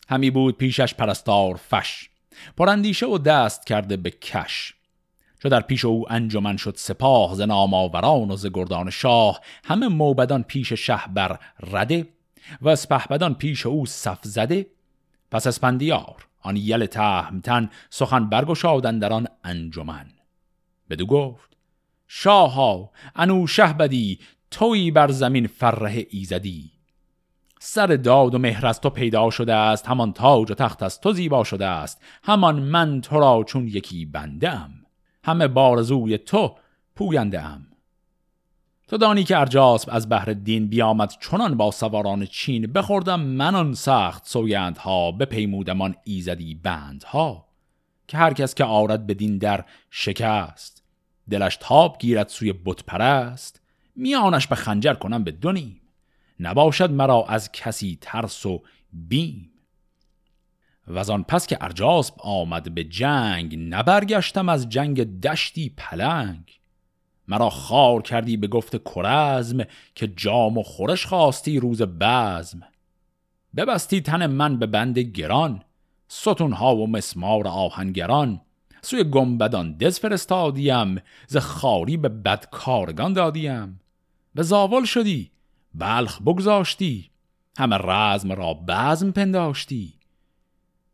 همی 0.09 0.31
بود 0.31 0.57
پیشش 0.57 0.95
پرستار 0.95 1.57
فش 1.57 2.11
پراندیشه 2.57 3.07
و 3.07 3.19
دست 3.19 3.67
کرده 3.67 3.97
به 3.97 4.11
کش. 4.11 4.75
چو 5.43 5.49
در 5.49 5.61
پیش 5.61 5.85
او 5.85 6.13
انجمن 6.13 6.57
شد 6.57 6.75
سپاه 6.77 7.35
ز 7.35 7.41
نامآوران 7.41 8.31
و 8.31 8.37
ز 8.37 8.47
گردان 8.47 8.91
شاه. 8.91 9.41
همه 9.65 9.89
موبدان 9.89 10.43
پیش 10.43 10.73
شه 10.73 11.01
بر 11.15 11.39
رده 11.73 12.09
و 12.61 12.69
اسپهبدان 12.69 13.35
پیش 13.35 13.67
او 13.67 13.87
صف 13.87 14.19
زده. 14.23 14.67
پس 15.31 15.47
اسپندیار 15.47 16.27
آن 16.41 16.57
یل 16.57 16.87
تهمتن 16.87 17.71
سخن 17.91 18.29
برگشادن 18.29 18.99
در 18.99 19.13
آن 19.13 19.29
انجمن. 19.45 20.07
بدو 20.91 21.07
گفت 21.07 21.52
شاها 22.15 22.91
انو 23.17 23.47
شه 23.47 23.73
بدی 23.73 24.19
توی 24.51 24.91
بر 24.91 25.11
زمین 25.11 25.47
فره 25.47 26.07
ایزدی. 26.11 26.71
سر 27.61 27.87
داد 27.87 28.35
و 28.35 28.39
مهر 28.39 28.67
از 28.67 28.81
تو 28.81 28.91
پیدا 28.91 29.31
شده 29.31 29.55
است 29.55 29.89
همان 29.89 30.13
تاج 30.13 30.51
و 30.51 30.55
تخت 30.55 30.83
از 30.83 31.01
تو 31.01 31.13
زیبا 31.13 31.45
شده 31.45 31.67
است. 31.67 32.03
همان 32.23 32.63
من 32.63 33.01
تو 33.01 33.21
را 33.21 33.45
چون 33.47 33.69
یکی 33.69 34.07
بنده 34.07 34.51
ام 34.51 34.71
همه 35.25 35.49
بارزوی 35.49 36.19
تو 36.19 36.57
پوینده 36.97 37.43
ام 37.43 37.67
تو 38.89 38.97
دانی 38.97 39.25
که 39.25 39.39
ارجاسب 39.39 39.89
از 39.93 40.09
بهر 40.09 40.33
دین 40.33 40.69
بیامد 40.69 41.15
چنان 41.21 41.57
با 41.57 41.71
سواران 41.71 42.27
چین 42.27 42.73
بخوردم 42.73 43.21
من 43.21 43.55
آن 43.55 43.75
سخت 43.75 44.27
سوگندها 44.27 45.13
بپیمودمان 45.13 45.95
ایزدی 46.05 46.55
بندها. 46.55 47.47
که 48.09 48.17
هر 48.17 48.33
کس 48.33 48.55
که 48.55 48.65
آرد 48.65 49.07
به 49.07 49.15
در 49.15 49.65
شکست. 49.91 50.82
دلش 51.31 51.57
تاب 51.61 51.97
گیرد 51.99 52.29
سوی 52.29 52.53
بت 52.53 52.85
پرست 52.85 53.61
میانش 53.97 54.47
به 54.47 54.55
خنجر 54.55 54.95
کنم 54.95 55.25
به 55.25 55.31
نباشد 56.41 56.91
مرا 56.91 57.25
از 57.29 57.53
کسی 57.53 57.99
ترس 58.01 58.47
و 58.47 58.63
بیم. 58.93 59.51
و 60.89 61.19
پس 61.23 61.47
که 61.47 61.59
ارجاسب 61.61 62.15
آمد 62.19 62.75
به 62.75 62.85
جنگ 62.85 63.57
نبرگشتم 63.59 64.49
از 64.49 64.69
جنگ 64.69 65.21
دشتی 65.21 65.75
پلنگ. 65.77 66.61
مرا 67.29 67.51
خار 67.51 68.03
کردی 68.03 68.37
به 68.37 68.47
گفت 68.47 68.95
کرزم 68.95 69.65
که 69.95 70.07
جام 70.07 70.59
و 70.59 70.63
خورش 70.63 71.07
خواستی 71.07 71.61
روز 71.61 71.83
بزم. 71.83 72.61
ببستی 73.57 74.01
تن 74.01 74.27
من 74.27 74.59
به 74.59 74.67
بند 74.67 74.99
گران 74.99 75.63
ستونها 76.09 76.77
و 76.77 76.87
مسمار 76.87 77.49
آهنگران. 77.49 78.41
سوی 78.83 79.05
گمبدان 79.05 79.77
دز 79.77 79.99
فرستادیم 79.99 80.97
ز 81.27 81.37
خاری 81.37 81.97
به 81.97 82.09
بدکارگان 82.09 83.13
دادیم. 83.13 83.81
به 84.35 84.43
زاول 84.43 84.85
شدی 84.85 85.31
بلخ 85.75 86.23
بگذاشتی 86.23 87.11
همه 87.59 87.77
رزم 87.77 88.33
را 88.33 88.55
بزم 88.69 89.11
پنداشتی. 89.11 89.95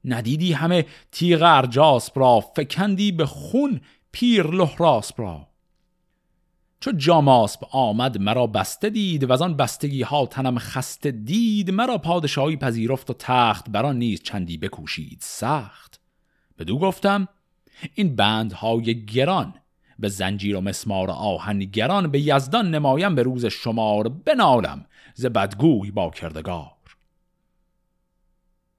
ندیدی 0.05 0.53
همه 0.53 0.87
تیغ 1.12 1.42
ارجاسپ 1.42 2.18
را 2.18 2.40
فکندی 2.40 3.12
به 3.12 3.27
خون 3.27 3.81
پیر 4.12 4.46
لحراسپ 4.46 5.20
را. 5.20 5.48
چو 6.81 6.92
جاماسب 6.92 7.61
آمد 7.70 8.18
مرا 8.18 8.46
بسته 8.46 8.90
دید 8.90 9.24
و 9.24 9.33
از 9.33 9.42
آن 9.42 9.57
بستگی 9.57 10.03
ها 10.03 10.27
تنم 10.27 10.59
خسته 10.59 11.11
دید 11.11 11.70
مرا 11.70 11.98
پادشاهی 11.98 12.57
پذیرفت 12.57 13.11
و 13.11 13.14
تخت 13.18 13.70
بران 13.70 13.96
نیز 13.96 14.22
چندی 14.22 14.57
بکوشید 14.57 15.18
سخت. 15.22 16.01
بدو 16.59 16.79
گفتم 16.79 17.29
این 17.95 18.17
بندهای 18.17 19.05
گران. 19.05 19.55
به 19.99 20.09
زنجیر 20.09 20.57
و 20.57 20.61
مسمار 20.61 21.11
آهن 21.11 21.59
گران 21.59 22.11
به 22.11 22.21
یزدان 22.21 22.71
نمایم 22.71 23.14
به 23.14 23.23
روز 23.23 23.47
شمار 23.47 24.09
بنالم. 24.09 24.85
ز 25.14 25.27
بدگوی 25.27 25.91
با 25.91 26.11
کردگار. 26.11 26.71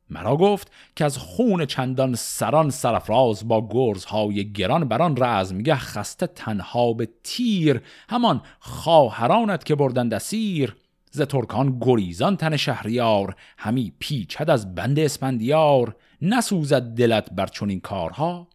مرا 0.10 0.38
گفت 0.38 0.72
که 0.96 1.06
از 1.06 1.18
خون 1.18 1.66
چندان 1.66 2.16
سران 2.16 2.70
سرفراز 2.70 3.48
با 3.48 3.68
گرزهای 3.72 4.52
گران 4.52 4.88
بران 4.88 5.18
رزمگه 5.24 5.76
خسته 5.76 6.28
تنها 6.28 6.94
به 6.94 7.10
تیر. 7.24 7.82
همان 8.10 8.42
خواهرانت 8.60 9.64
که 9.64 9.76
بردن 9.76 10.10
دسیر 10.10 10.76
ز 11.12 11.22
ترکان 11.22 11.78
گریزان 11.82 12.38
تن 12.38 12.58
شهریار. 12.58 13.36
همی 13.58 13.94
پیچد 14.00 14.50
از 14.50 14.76
بند 14.76 15.00
اسپندیار 15.00 15.96
نسوزد 16.22 16.82
دلت 16.82 17.32
بر 17.32 17.48
چنین 17.48 17.80
کارها. 17.80 18.48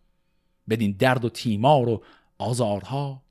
بدین 0.69 0.93
درد 0.93 1.25
و 1.25 1.29
تیمار 1.29 1.89
و 1.89 2.03
آزارها. 2.39 3.23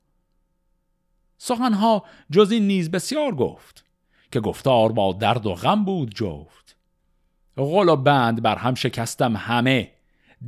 سخنها 1.38 2.04
جز 2.30 2.50
این 2.50 2.66
نیز 2.66 2.90
بسیار 2.90 3.34
گفت 3.34 3.84
که 4.32 4.40
گفتار 4.40 4.92
با 4.92 5.12
درد 5.12 5.46
و 5.46 5.54
غم 5.54 5.84
بود 5.84 6.14
جفت. 6.14 6.76
غل 7.56 7.88
و 7.88 7.96
بند 7.96 8.42
بر 8.42 8.56
هم 8.56 8.74
شکستم 8.74 9.36
همه 9.36 9.90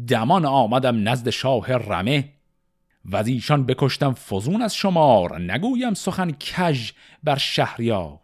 دمان 0.08 0.46
آمدم 0.46 1.08
نزد 1.08 1.30
شاه 1.30 1.72
رمه. 1.72 2.32
و 3.04 3.16
از 3.16 3.26
ایشان 3.26 3.66
بکشتم 3.66 4.12
فزون 4.12 4.62
از 4.62 4.74
شمار 4.74 5.40
نگویم 5.40 5.94
سخن 5.94 6.30
کژ 6.30 6.92
بر 7.24 7.36
شهریار. 7.36 8.18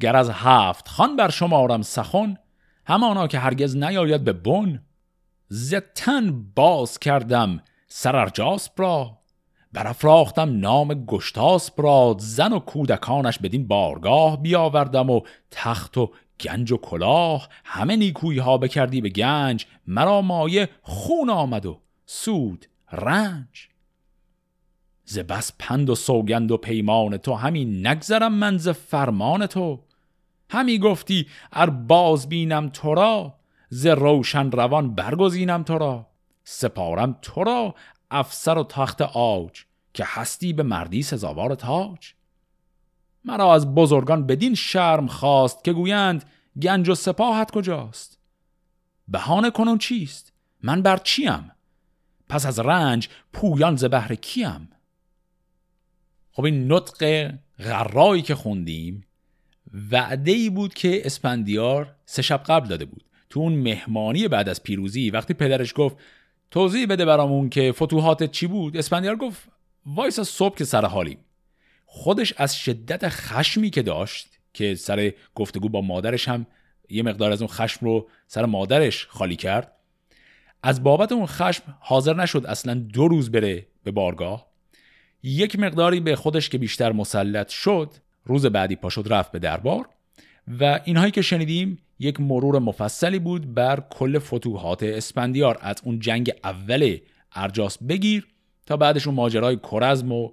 گر 0.00 0.16
از 0.16 0.30
هفت 0.30 0.88
خان 0.88 1.16
بر 1.16 1.30
شمارم 1.30 1.82
سخن 1.82 2.36
همانا 2.86 3.26
که 3.26 3.38
هرگز 3.38 3.76
نیاید 3.76 4.24
به 4.24 4.32
بن 4.32 4.82
زتن 5.48 6.44
باز 6.54 6.98
کردم 6.98 7.62
سررجاسپ 7.88 8.80
را. 8.80 9.18
برافراختم 9.72 10.60
نام 10.60 10.94
گشتاسپ 10.94 11.80
را. 11.80 12.16
زن 12.18 12.52
و 12.52 12.58
کودکانش 12.58 13.38
بدین 13.38 13.66
بارگاه 13.66 14.42
بیاوردم 14.42 15.10
و 15.10 15.20
تخت 15.50 15.98
و 15.98 16.10
گنج 16.40 16.72
و 16.72 16.76
کلاه. 16.76 17.48
همه 17.64 17.96
نیکویی 17.96 18.38
ها 18.38 18.58
بکردی 18.58 19.00
به 19.00 19.08
گنج. 19.08 19.66
مرا 19.86 20.22
مایه 20.22 20.68
خون 20.82 21.30
آمد 21.30 21.66
و 21.66 21.80
سود 22.06 22.66
رنج. 22.92 23.68
ز 25.04 25.18
بس 25.18 25.52
پند 25.58 25.90
و 25.90 25.94
سوگند 25.94 26.50
و 26.50 26.56
پیمان 26.56 27.16
تو 27.16 27.34
همین 27.34 27.86
نگذرم 27.86 28.34
من 28.34 28.58
ز 28.58 28.68
فرمان 28.68 29.46
تو. 29.46 29.80
همی 30.50 30.78
گفتی 30.78 31.26
ار 31.52 31.70
باز 31.70 32.28
بینم 32.28 32.68
تو 32.68 32.94
را. 32.94 33.34
ز 33.74 33.86
روشن 33.86 34.50
روان 34.50 34.94
برگزینم 34.94 35.62
تو 35.62 35.78
را. 35.78 36.06
سپارم 36.44 37.18
تو 37.22 37.44
را 37.44 37.74
افسر 38.10 38.58
و 38.58 38.64
تخت 38.64 39.02
آج 39.02 39.64
که 39.94 40.04
هستی 40.06 40.52
به 40.52 40.62
مردی 40.62 41.02
سزاوار 41.02 41.54
تاج. 41.54 42.12
مرا 43.24 43.54
از 43.54 43.74
بزرگان 43.74 44.26
بدین 44.26 44.54
شرم 44.54 45.06
خواست 45.06 45.64
که 45.64 45.72
گویند 45.72 46.24
گنج 46.62 46.88
و 46.88 46.94
سپاهت 46.94 47.50
کجاست؟ 47.50 48.18
بهانه 49.08 49.50
کنون 49.50 49.78
چیست؟ 49.78 50.32
من 50.62 50.82
بر 50.82 50.96
چیم؟ 50.96 51.50
پس 52.28 52.46
از 52.46 52.58
رنج 52.58 53.08
پویان 53.32 53.76
ز 53.76 53.84
بهر 53.84 54.14
کیم؟ 54.14 54.68
خب 56.32 56.44
این 56.44 56.72
نطق 56.72 57.30
غرایی 57.58 58.22
که 58.22 58.34
خوندیم 58.34 59.06
وعده 59.90 60.32
ای 60.32 60.50
بود 60.50 60.74
که 60.74 61.06
اسپندیار 61.06 61.94
سه 62.06 62.22
شب 62.22 62.42
قبل 62.46 62.68
داده 62.68 62.84
بود. 62.84 63.04
تو 63.34 63.40
اون 63.40 63.52
مهمانی 63.52 64.28
بعد 64.28 64.48
از 64.48 64.62
پیروزی 64.62 65.10
وقتی 65.10 65.34
پدرش 65.34 65.72
گفت 65.76 65.96
توضیح 66.50 66.86
بده 66.86 67.04
برامون 67.04 67.48
که 67.48 67.72
فتوحات 67.72 68.24
چی 68.24 68.46
بود؟ 68.46 68.76
اسپندیار 68.76 69.16
گفت 69.16 69.48
وایسا 69.86 70.20
صبح 70.20 70.56
که 70.56 70.64
سر 70.64 70.84
حالیم. 70.84 71.18
خودش 71.86 72.34
از 72.36 72.56
شدت 72.56 73.08
خشمی 73.08 73.70
که 73.70 73.82
داشت 73.82 74.28
که 74.52 74.74
سر 74.74 75.12
گفتگو 75.34 75.68
با 75.68 75.80
مادرش 75.80 76.28
هم 76.28 76.46
یه 76.88 77.02
مقدار 77.02 77.32
از 77.32 77.42
اون 77.42 77.48
خشم 77.48 77.86
رو 77.86 78.08
سر 78.26 78.44
مادرش 78.44 79.06
خالی 79.06 79.36
کرد 79.36 79.72
از 80.62 80.82
بابت 80.82 81.12
اون 81.12 81.26
خشم 81.26 81.62
حاضر 81.80 82.14
نشد 82.16 82.46
اصلا 82.46 82.74
دو 82.74 83.08
روز 83.08 83.32
بره 83.32 83.66
به 83.84 83.90
بارگاه. 83.90 84.46
یک 85.22 85.58
مقداری 85.58 86.00
به 86.00 86.16
خودش 86.16 86.48
که 86.48 86.58
بیشتر 86.58 86.92
مسلط 86.92 87.48
شد 87.48 87.90
روز 88.24 88.46
بعدی 88.46 88.76
پاشد 88.76 89.12
رفت 89.12 89.32
به 89.32 89.38
دربار 89.38 89.88
و 90.60 90.80
اینهایی 90.84 91.10
که 91.10 91.22
شنیدیم 91.22 91.78
یک 91.98 92.20
مرور 92.20 92.58
مفصلی 92.58 93.18
بود 93.18 93.54
بر 93.54 93.82
کل 93.90 94.18
فتوحات 94.18 94.82
اسپندیار 94.82 95.58
از 95.60 95.76
اون 95.84 95.98
جنگ 95.98 96.32
اول 96.44 96.98
ارجاس 97.32 97.78
بگیر 97.78 98.26
تا 98.66 98.76
بعدش 98.76 99.06
اون 99.06 99.16
ماجرای 99.16 99.56
کرزم 99.72 100.12
و 100.12 100.30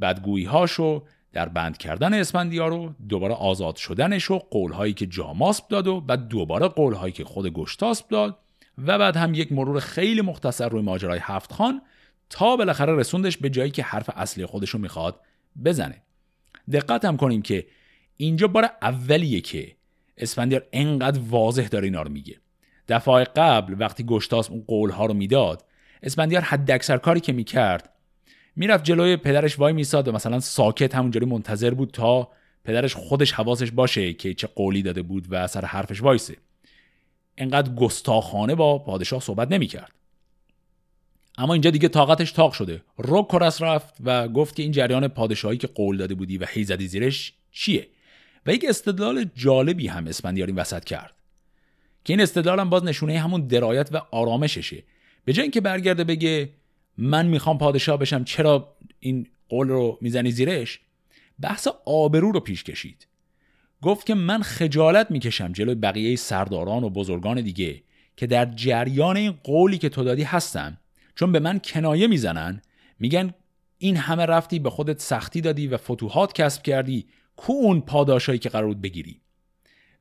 بدگویی 0.00 0.44
هاشو 0.44 1.02
در 1.32 1.48
بند 1.48 1.76
کردن 1.76 2.14
اسپندیار 2.14 2.70
رو 2.70 2.94
دوباره 3.08 3.34
آزاد 3.34 3.76
شدنش 3.76 4.30
و 4.30 4.38
قولهایی 4.38 4.92
که 4.92 5.06
جاماسب 5.06 5.68
داد 5.68 5.86
و 5.86 6.00
بعد 6.00 6.28
دوباره 6.28 6.68
قولهایی 6.68 7.12
که 7.12 7.24
خود 7.24 7.52
گشتاسب 7.52 8.08
داد 8.08 8.38
و 8.78 8.98
بعد 8.98 9.16
هم 9.16 9.34
یک 9.34 9.52
مرور 9.52 9.80
خیلی 9.80 10.20
مختصر 10.20 10.68
روی 10.68 10.82
ماجرای 10.82 11.18
هفت 11.22 11.52
خان 11.52 11.82
تا 12.30 12.56
بالاخره 12.56 12.96
رسوندش 12.96 13.36
به 13.36 13.50
جایی 13.50 13.70
که 13.70 13.82
حرف 13.82 14.10
اصلی 14.16 14.46
خودش 14.46 14.70
رو 14.70 14.80
می‌خواد 14.80 15.20
بزنه. 15.64 16.02
دقت 16.72 17.04
هم 17.04 17.16
کنیم 17.16 17.42
که 17.42 17.66
اینجا 18.16 18.48
بار 18.48 18.70
اولیه 18.82 19.40
که 19.40 19.76
اسفندیار 20.18 20.66
انقدر 20.72 21.20
واضح 21.28 21.68
داره 21.68 21.84
اینا 21.84 22.02
رو 22.02 22.10
میگه. 22.10 22.40
دفعه 22.88 23.24
قبل 23.24 23.76
وقتی 23.78 24.04
گشتاس 24.04 24.50
اون 24.50 24.64
قولها 24.66 25.06
رو 25.06 25.14
می‌داد 25.14 25.64
اسفندیار 26.02 26.42
حد 26.42 26.70
اکثر 26.70 26.96
کاری 26.96 27.20
که 27.20 27.32
می‌کرد 27.32 27.90
می‌رفت 28.56 28.84
جلوی 28.84 29.16
پدرش 29.16 29.58
وای 29.58 29.72
میساد 29.72 30.08
و 30.08 30.12
مثلا 30.12 30.40
ساکت 30.40 30.94
همونجوری 30.94 31.26
منتظر 31.26 31.70
بود 31.70 31.90
تا 31.90 32.28
پدرش 32.64 32.94
خودش 32.94 33.32
حواسش 33.32 33.70
باشه 33.70 34.12
که 34.12 34.34
چه 34.34 34.46
قولی 34.46 34.82
داده 34.82 35.02
بود 35.02 35.26
و 35.30 35.46
سر 35.46 35.64
حرفش 35.64 36.02
وایسه. 36.02 36.36
انقدر 37.38 37.74
گستاخانه 37.74 38.54
با 38.54 38.78
پادشاه 38.78 39.20
صحبت 39.20 39.52
نمی‌کرد. 39.52 39.92
اما 41.38 41.52
اینجا 41.52 41.70
دیگه 41.70 41.88
طاقتش 41.88 42.32
تاق 42.32 42.52
شده. 42.52 42.82
رو 42.96 43.22
کرس 43.22 43.62
رفت 43.62 43.94
و 44.04 44.28
گفت 44.28 44.56
که 44.56 44.62
این 44.62 44.72
جریان 44.72 45.08
پادشاهی 45.08 45.56
که 45.56 45.66
قول 45.66 45.96
داده 45.96 46.14
بودی 46.14 46.38
و 46.38 46.46
هی 46.48 46.64
زیرش 46.64 47.32
چیه؟ 47.52 47.86
و 48.46 48.52
یک 48.52 48.66
استدلال 48.68 49.26
جالبی 49.34 49.86
هم 49.86 50.06
اسفندیار 50.06 50.46
این 50.46 50.56
وسط 50.56 50.84
کرد. 50.84 51.14
که 52.04 52.12
این 52.12 52.20
استدلال 52.20 52.60
هم 52.60 52.70
باز 52.70 52.84
نشونه 52.84 53.18
همون 53.18 53.46
درایت 53.46 53.88
و 53.92 53.96
آرامششه. 54.10 54.82
به 55.24 55.32
جای 55.32 55.42
اینکه 55.42 55.60
برگرده 55.60 56.04
بگه 56.04 56.50
من 56.98 57.26
می‌خوام 57.26 57.58
پادشاه 57.58 57.98
بشم 57.98 58.24
چرا 58.24 58.76
این 59.00 59.26
قول 59.48 59.68
رو 59.68 59.98
می‌زنی 60.00 60.30
زیرش؟ 60.30 60.80
بحث 61.40 61.68
آبرو 61.84 62.32
رو 62.32 62.40
پیش 62.40 62.64
کشید. 62.64 63.06
گفت 63.82 64.06
که 64.06 64.14
من 64.14 64.42
خجالت 64.42 65.10
می‌کشم 65.10 65.52
جلوی 65.52 65.74
بقیه 65.74 66.16
سرداران 66.16 66.84
و 66.84 66.90
بزرگان 66.90 67.40
دیگه 67.40 67.82
که 68.16 68.26
در 68.26 68.44
جریان 68.44 69.16
این 69.16 69.32
قولی 69.32 69.78
که 69.78 69.88
تو 69.88 70.04
دادی 70.04 70.22
هستن. 70.22 70.78
چون 71.14 71.32
به 71.32 71.38
من 71.38 71.58
کنایه 71.58 72.06
می‌زنن 72.06 72.62
میگن 72.98 73.34
این 73.78 73.96
همه 73.96 74.26
رفتی 74.26 74.58
به 74.58 74.70
خودت 74.70 75.00
سختی 75.00 75.40
دادی 75.40 75.66
و 75.66 75.76
فتوحات 75.76 76.32
کسب 76.32 76.62
کردی 76.62 77.06
کو 77.36 77.52
اون 77.52 77.80
پاداشایی 77.80 78.38
که 78.38 78.48
قرار 78.48 78.66
بود 78.66 78.80
بگیری. 78.80 79.20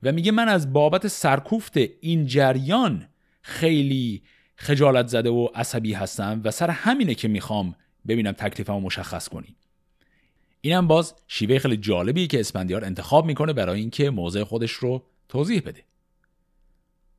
و 0.04 0.12
میگه 0.12 0.32
من 0.32 0.48
از 0.48 0.74
بابت 0.74 1.08
سرکوفت 1.08 1.78
این 1.78 2.26
جریان 2.26 3.08
خیلی 3.42 4.24
خجالت 4.56 5.08
زده 5.08 5.30
و 5.30 5.48
عصبی 5.56 5.94
هستم 5.94 6.42
و 6.44 6.52
سر 6.52 6.70
همینه 6.70 7.16
که 7.16 7.28
می‌خوام 7.28 7.76
ببینم 8.08 8.32
تکلیفمو 8.32 8.80
مشخص 8.80 9.28
کنی. 9.28 9.56
اینم 10.62 10.88
باز 10.88 11.16
شیوه 11.28 11.60
خیلی 11.60 11.78
جالبی 11.78 12.28
که 12.28 12.40
اسپندیار 12.40 12.86
انتخاب 12.86 13.26
می‌کنه 13.26 13.54
برای 13.54 13.80
اینکه 13.80 14.10
موضع 14.10 14.44
خودش 14.44 14.72
رو 14.72 15.04
توضیح 15.30 15.62
بده. 15.62 15.84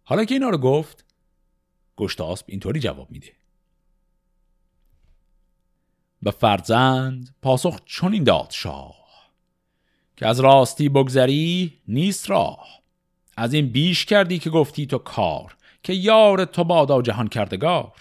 حالا 0.04 0.24
که 0.24 0.34
اینا 0.34 0.48
رو 0.48 0.58
گفت 0.58 1.04
گشتاسب 1.96 2.44
اینطوری 2.48 2.80
جواب 2.80 3.10
میده. 3.10 3.32
به 6.22 6.30
فرزند 6.30 7.34
پاسخ 7.42 7.80
چنین 7.86 8.24
داد 8.24 8.50
شاه. 8.50 9.03
که 10.16 10.26
از 10.26 10.40
راستی 10.40 10.88
بگذری 10.88 11.72
نیست 11.88 12.30
راه. 12.30 12.66
از 13.36 13.54
این 13.54 13.68
بیش 13.68 14.04
کردی 14.04 14.38
که 14.38 14.50
گفتی 14.50 14.86
تو 14.86 14.98
کار 14.98 15.56
که 15.82 15.92
یار 15.92 16.44
تو 16.44 16.64
بادا 16.64 17.02
جهان 17.02 17.28
کردگار. 17.28 17.92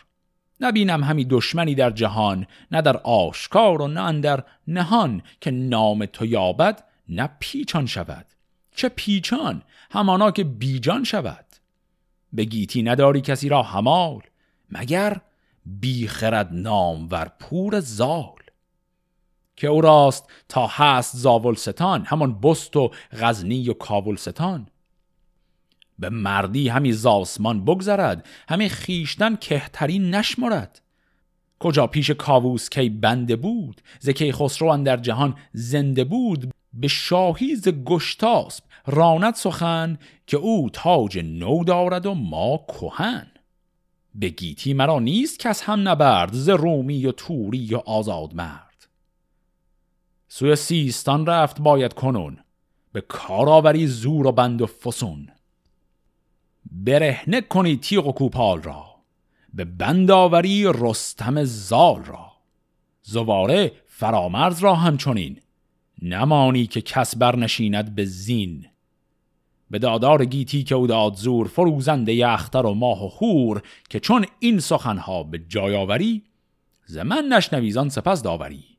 نبینم 0.59 1.03
همی 1.03 1.25
دشمنی 1.25 1.75
در 1.75 1.89
جهان 1.89 2.47
نه 2.71 2.81
در 2.81 2.97
آشکار 2.97 3.81
و 3.81 3.87
نه 3.87 4.21
در 4.21 4.43
نهان 4.67 5.21
که 5.41 5.51
نام 5.51 6.05
تو 6.05 6.25
یابد 6.25 6.83
نه 7.09 7.29
پیچان 7.39 7.85
شود. 7.85 8.25
چه 8.75 8.89
پیچان؟ 8.89 9.61
همانا 9.91 10.31
که 10.31 10.43
بیجان 10.43 11.03
شود. 11.03 11.45
به 12.33 12.43
گیتی 12.43 12.83
نداری 12.83 13.21
کسی 13.21 13.49
را 13.49 13.63
همال 13.63 14.21
مگر 14.69 15.21
بیخرد 15.65 16.49
نام 16.51 17.07
ور 17.11 17.31
پور 17.39 17.79
زال. 17.79 18.42
که 19.55 19.67
او 19.67 19.81
راست 19.81 20.29
تا 20.49 20.67
هست 20.67 21.17
زاولستان 21.17 22.05
همان 22.05 22.39
بست 22.39 22.75
و 22.75 22.91
غزنی 23.11 23.69
و 23.69 23.73
کابلستان 23.73 24.67
به 25.99 26.09
مردی 26.09 26.69
همی 26.69 26.91
زاسمان 26.91 27.65
بگذرد 27.65 28.25
همی 28.49 28.69
خیشتن 28.69 29.35
کهترین 29.35 30.15
نشمرد. 30.15 30.81
کجا 31.59 31.87
پیش 31.87 32.11
کاووس 32.11 32.69
کی 32.69 32.89
بنده 32.89 33.35
بود 33.35 33.81
ز 33.99 34.09
کی 34.09 34.31
خسرو 34.31 34.77
در 34.77 34.97
جهان 34.97 35.35
زنده 35.53 36.03
بود. 36.03 36.51
به 36.73 36.87
شاهی 36.87 37.55
ز 37.55 37.67
گشتاسب 37.67 38.63
راند 38.85 39.33
سخن 39.33 39.97
که 40.27 40.37
او 40.37 40.69
تاج 40.73 41.19
نو 41.19 41.63
دارد 41.63 42.05
و 42.05 42.13
ما 42.13 42.65
کهن. 42.67 43.27
به 44.15 44.29
گیتی 44.29 44.73
مرا 44.73 44.99
نیست 44.99 45.39
کس 45.39 45.61
هم 45.61 45.89
نبرد 45.89 46.33
ز 46.33 46.49
رومی 46.49 47.05
و 47.05 47.11
توری 47.11 47.75
و 47.75 47.77
آزاد 47.77 48.35
مرد 48.35 48.72
سوی 50.35 50.55
سیستان 50.55 51.25
رفت 51.25 51.61
باید 51.61 51.93
کنون. 51.93 52.37
به 52.93 53.01
کارآوری 53.01 53.87
زور 53.87 54.27
و 54.27 54.31
بند 54.31 54.61
و 54.61 54.65
فسون. 54.65 55.29
برهنه 56.71 57.41
کنی 57.41 57.77
تیغ 57.77 58.07
و 58.07 58.11
کوپال 58.11 58.61
را. 58.61 58.85
به 59.53 59.65
بنداوری 59.65 60.65
رستم 60.73 61.43
زال 61.43 62.03
را. 62.03 62.31
زواره 63.01 63.71
فرامرز 63.85 64.59
را 64.59 64.75
همچنین. 64.75 65.39
نمانی 66.01 66.67
که 66.67 66.81
کس 66.81 67.15
برنشیند 67.15 67.95
به 67.95 68.05
زین. 68.05 68.65
به 69.71 69.79
دادار 69.79 70.25
گیتی 70.25 70.63
که 70.63 70.75
او 70.75 70.87
داد 70.87 71.15
زور 71.15 71.47
فروزنده 71.47 72.27
اختر 72.27 72.65
و 72.65 72.73
ماه 72.73 73.05
و 73.05 73.09
خور 73.09 73.61
که 73.89 73.99
چون 73.99 74.25
این 74.39 74.59
سخنها 74.59 75.23
به 75.23 75.39
جای 75.39 75.75
آوری 75.75 76.23
ز 76.85 76.97
من 76.97 77.25
نشنویزان 77.25 77.89
سپس 77.89 78.21
داوری. 78.21 78.72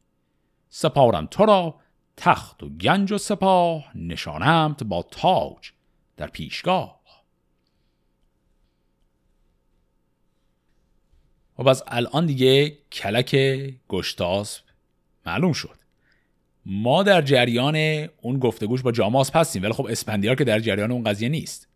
سپارم 0.77 1.27
تو 1.27 1.45
را 1.45 1.75
تخت 2.17 2.63
و 2.63 2.69
گنج 2.69 3.13
و 3.13 3.19
سپاه 3.19 3.99
نشانمت 3.99 4.85
با 4.85 5.03
تاج 5.03 5.71
در 6.17 6.27
پیشگاه. 6.27 7.01
و 11.59 11.63
خب 11.63 11.69
از 11.69 11.85
الان 11.87 12.27
دیگه 12.27 12.79
کلک 12.93 13.37
گشتاسب 13.89 14.63
معلوم 15.27 15.53
شد. 15.53 15.79
ما 16.67 17.03
در 17.03 17.23
جریان 17.23 17.77
اون 18.23 18.39
گفتگوش 18.39 18.83
با 18.83 18.93
جاماس 18.93 19.31
هستیم 19.37 19.63
ولی 19.63 19.73
خب 19.73 19.87
اسپندیار 19.87 20.35
که 20.35 20.45
در 20.45 20.61
جریان 20.61 20.93
اون 20.93 21.05
قضیه 21.05 21.29
نیست. 21.29 21.69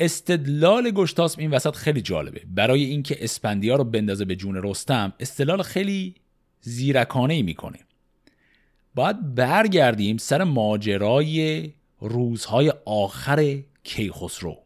استدلال 0.00 0.90
گشتاسب 0.90 1.40
این 1.40 1.50
وسط 1.50 1.74
خیلی 1.74 2.00
جالبه. 2.00 2.42
برای 2.54 2.84
اینکه 2.84 3.24
اسپندیار 3.24 3.78
رو 3.78 3.84
بندازه 3.84 4.24
به 4.24 4.36
جون 4.36 4.60
رستم 4.62 5.12
استدلال 5.20 5.62
خیلی 5.62 6.14
زیرکانه 6.60 7.34
ای 7.34 7.42
می‌کنه 7.42 7.78
باید 8.94 9.34
برگردیم 9.34 10.16
سر 10.16 10.44
ماجرای 10.44 11.70
روزهای 12.00 12.72
آخر 12.84 13.58
کیخسرو. 13.84 14.58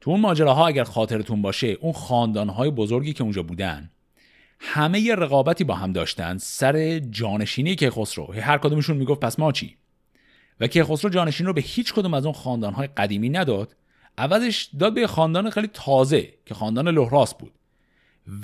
تو 0.00 0.10
اون 0.10 0.20
ماجراها 0.20 0.66
اگر 0.66 0.84
خاطرتون 0.84 1.42
باشه 1.42 1.66
اون 1.66 1.92
خاندانهای 1.92 2.70
بزرگی 2.70 3.12
که 3.12 3.22
اونجا 3.22 3.42
بودن 3.42 3.90
همه 4.60 5.00
یه 5.00 5.14
رقابتی 5.14 5.64
با 5.64 5.74
هم 5.74 5.92
داشتن 5.92 6.38
سر 6.38 6.98
جانشینی 6.98 7.76
کیخسرو. 7.76 8.32
هر 8.32 8.58
کدومشون 8.58 8.96
می‌گفت 8.96 9.20
پس 9.20 9.38
ما 9.38 9.52
چی؟ 9.52 9.76
و 10.60 10.66
کیخسرو 10.66 11.10
جانشین 11.10 11.46
رو 11.46 11.52
به 11.52 11.60
هیچ 11.60 11.94
کدوم 11.94 12.14
از 12.14 12.24
اون 12.24 12.34
خاندانهای 12.34 12.86
قدیمی 12.86 13.28
نداد. 13.28 13.76
عوضش 14.18 14.70
داد 14.78 14.94
به 14.94 15.06
خاندان 15.06 15.50
خیلی 15.50 15.68
تازه 15.72 16.28
که 16.46 16.54
خاندان 16.54 16.88
لهراس 16.88 17.34
بود. 17.34 17.52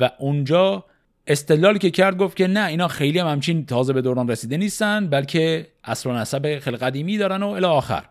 و 0.01 0.11
اونجا 0.19 0.85
استدلالی 1.27 1.79
که 1.79 1.91
کرد 1.91 2.19
گفت 2.19 2.37
که 2.37 2.47
نه 2.47 2.67
اینا 2.67 2.89
خیلی 2.89 3.19
هم 3.19 3.27
همچین 3.27 3.67
تازه 3.67 3.93
به 3.93 4.03
دوران 4.03 4.29
رسیده 4.29 4.57
نیستن 4.57 5.07
بلکه 5.07 5.67
اصل 5.85 6.11
و 6.11 6.13
نسب 6.13 6.59
خیلی 6.59 6.77
قدیمی 6.77 7.19
دارن 7.19 7.43
و 7.43 7.49
الی 7.49 7.67
آخر. 7.67 8.09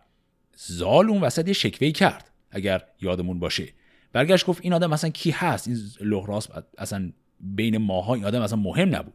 زال 0.55 1.09
اون 1.09 1.21
وسط 1.21 1.47
یه 1.47 1.53
شکوهی 1.53 1.91
کرد 1.91 2.29
اگر 2.51 2.83
یادمون 3.01 3.39
باشه. 3.39 3.67
برگشت 4.13 4.45
گفت 4.45 4.59
این 4.63 4.73
آدم 4.73 4.93
اصلا 4.93 5.09
کی 5.09 5.31
هست؟ 5.31 5.67
این 5.67 5.77
لهراس 6.01 6.47
اصلا 6.77 7.11
بین 7.39 7.77
ماها 7.77 8.13
این 8.13 8.25
آدم 8.25 8.41
اصلا 8.41 8.59
مهم 8.59 8.95
نبود. 8.95 9.13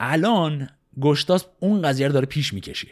الان 0.00 0.70
گشتاس 1.00 1.44
اون 1.60 1.82
قضیه 1.82 2.06
رو 2.06 2.12
داره 2.12 2.26
پیش 2.26 2.54
می‌کشه. 2.54 2.88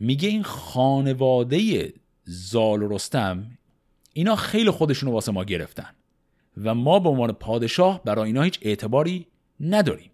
میگه 0.00 0.28
این 0.28 0.42
خانواده 0.42 1.92
زال 2.24 2.82
و 2.82 2.88
رستم 2.88 3.58
اینا 4.12 4.36
خیلی 4.36 4.70
خودشونو 4.70 5.12
واسه 5.12 5.32
ما 5.32 5.44
گرفتن. 5.44 5.90
و 6.64 6.74
ما 6.74 6.98
به 6.98 7.08
عنوان 7.08 7.32
پادشاه 7.32 8.04
برای 8.04 8.26
اینا 8.26 8.42
هیچ 8.42 8.58
اعتباری 8.62 9.26
نداریم. 9.60 10.10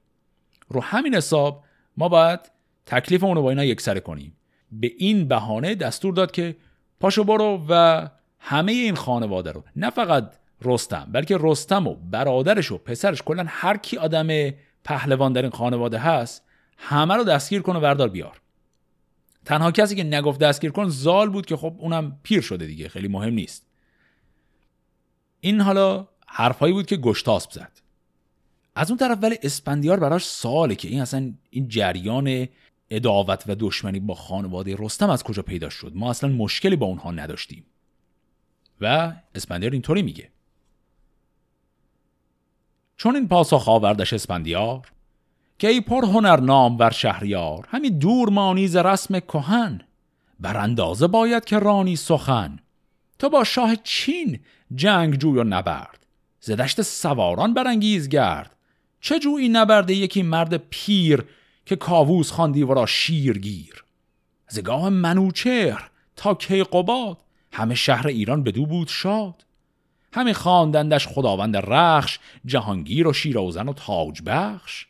رو 0.69 0.81
همین 0.83 1.15
حساب 1.15 1.65
ما 1.97 2.09
باید 2.09 2.41
تکلیفمون 2.87 3.37
رو 3.37 3.43
با 3.43 3.51
اینا 3.51 3.65
یکسره 3.65 4.01
کنیم. 4.01 4.37
به 4.73 4.93
این 4.99 5.29
بهانه 5.29 5.75
دستور 5.75 6.15
داد 6.15 6.31
که 6.31 6.57
پاشو 7.01 7.25
برو 7.25 7.67
و 7.69 8.07
همه 8.39 8.73
این 8.73 8.95
خانواده 8.95 9.53
رو 9.53 9.65
نه 9.77 9.91
فقط 9.91 10.35
رستم 10.63 11.09
بلکه 11.13 11.39
رستم 11.41 11.87
و 11.87 11.95
برادرش 11.95 12.73
و 12.73 12.79
پسرش 12.79 13.23
کلا 13.23 13.45
هر 13.49 13.77
کی 13.77 13.97
آدم 13.97 14.51
پهلوان 14.85 15.33
در 15.33 15.43
این 15.43 15.51
خانواده 15.51 15.99
هست 15.99 16.43
همه 16.79 17.15
رو 17.15 17.25
دستگیر 17.25 17.63
کن 17.63 17.77
و 17.77 17.81
وردار 17.81 18.09
بیار. 18.09 18.41
تنها 19.45 19.71
کسی 19.71 19.97
که 19.97 20.05
نگفت 20.05 20.41
دستگیر 20.41 20.71
کن 20.71 20.89
زال 20.89 21.31
بود 21.31 21.47
که 21.47 21.57
خب 21.57 21.75
اونم 21.79 22.19
پیر 22.23 22.41
شده 22.41 22.67
دیگه 22.67 22.89
خیلی 22.89 23.09
مهم 23.09 23.35
نیست. 23.35 23.67
این 25.41 25.61
حالا 25.61 26.09
حرفایی 26.37 26.73
بود 26.73 26.87
که 26.87 26.97
گشتاسب 26.97 27.51
زد. 27.51 27.73
از 28.75 28.91
اون 28.91 28.99
طرف 28.99 29.19
ولی 29.23 29.39
اسپندیار 29.43 30.01
براش 30.01 30.25
ساله 30.25 30.75
که 30.75 30.89
این 30.89 31.01
اصلا 31.01 31.33
این 31.51 31.69
جریان 31.69 32.49
اداوت 32.91 33.45
و 33.47 33.55
دشمنی 33.55 34.01
با 34.01 34.15
خانواده 34.15 34.77
رستم 34.79 35.11
از 35.11 35.23
کجا 35.23 35.43
پیدا 35.43 35.69
شد؟ 35.69 35.93
ما 35.95 36.11
اصلا 36.11 36.31
مشکلی 36.31 36.77
با 36.77 36.87
اونها 36.87 37.11
نداشتیم. 37.11 37.65
و 38.81 39.13
اسپندیار 39.35 39.73
اینطوری 39.73 40.03
میگه. 40.03 40.31
چون 42.97 43.17
این 43.17 43.29
پاسخ 43.29 43.69
آوردش 43.69 44.13
اسپندیار 44.13 44.93
که 45.59 45.69
ای 45.69 45.81
پر 45.81 46.05
هنر 46.05 46.41
نام 46.41 46.79
ور 46.79 46.91
شهریار 46.91 47.69
همین 47.69 47.99
دور 47.99 48.31
مانیز 48.31 48.77
رسم 48.77 49.21
کهن 49.21 49.81
بر 50.41 50.57
اندازه 50.57 51.07
باید 51.07 51.45
که 51.45 51.59
رانی 51.59 51.97
سخن. 51.97 52.59
تو 53.19 53.29
با 53.29 53.45
شاه 53.45 53.77
چین 53.77 54.41
جنگ 54.75 55.15
جوی 55.15 55.39
و 55.39 55.45
نبرد. 55.45 56.04
زدشت 56.47 56.83
سواران 56.83 57.55
برانگیز 57.55 58.09
گرد. 58.09 58.57
چه 59.01 59.19
جویی 59.19 59.49
نبرده 59.49 59.95
یکی 59.95 60.23
مرد 60.23 60.57
پیر 60.57 61.25
که 61.67 61.77
کاووس 61.77 62.31
خواندی 62.31 62.63
ورا 62.63 62.87
شیرگیر 62.87 63.85
زگاه 64.49 64.89
منوچهر 64.89 65.91
تا 66.17 66.35
کیقوباد 66.35 67.19
همه 67.53 67.75
شهر 67.75 68.07
ایران 68.07 68.43
بدو 68.43 68.67
بود 68.67 68.89
شاد. 68.89 69.45
همه 70.13 70.33
خواندندش 70.33 71.07
خداوند 71.07 71.57
رخش 71.57 72.19
جهانگیر 72.45 73.09
و 73.09 73.13
شیرازن 73.13 73.69
و 73.69 73.73
تاج 73.73 74.23
بخش. 74.27 74.87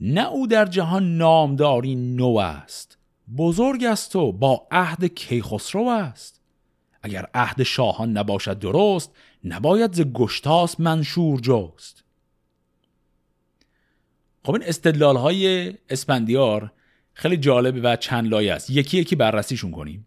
نه 0.00 0.28
او 0.28 0.46
در 0.46 0.66
جهان 0.66 1.16
نامداری 1.16 1.94
نو 1.94 2.36
است 2.36 2.98
بزرگ 3.36 3.84
است 3.84 4.16
و 4.16 4.32
با 4.32 4.66
عهد 4.70 5.04
کیخسرو 5.04 5.88
است. 5.88 6.40
اگر 7.02 7.26
عهد 7.34 7.62
شاهان 7.62 8.12
نباشد 8.12 8.58
درست 8.58 9.12
نباید 9.44 9.92
ز 9.92 10.00
گشتاس 10.00 10.80
منشور 10.80 11.40
جست. 11.40 12.04
خب 14.44 14.52
این 14.52 14.62
استدلال 14.64 15.16
های 15.16 15.74
اسپندیار 15.90 16.72
خیلی 17.14 17.36
جالب 17.36 17.80
و 17.82 17.96
چند 17.96 18.28
لایه 18.28 18.52
است. 18.52 18.70
یکی 18.70 18.98
یکی 18.98 19.16
بررسیشون 19.16 19.70
کنیم. 19.70 20.06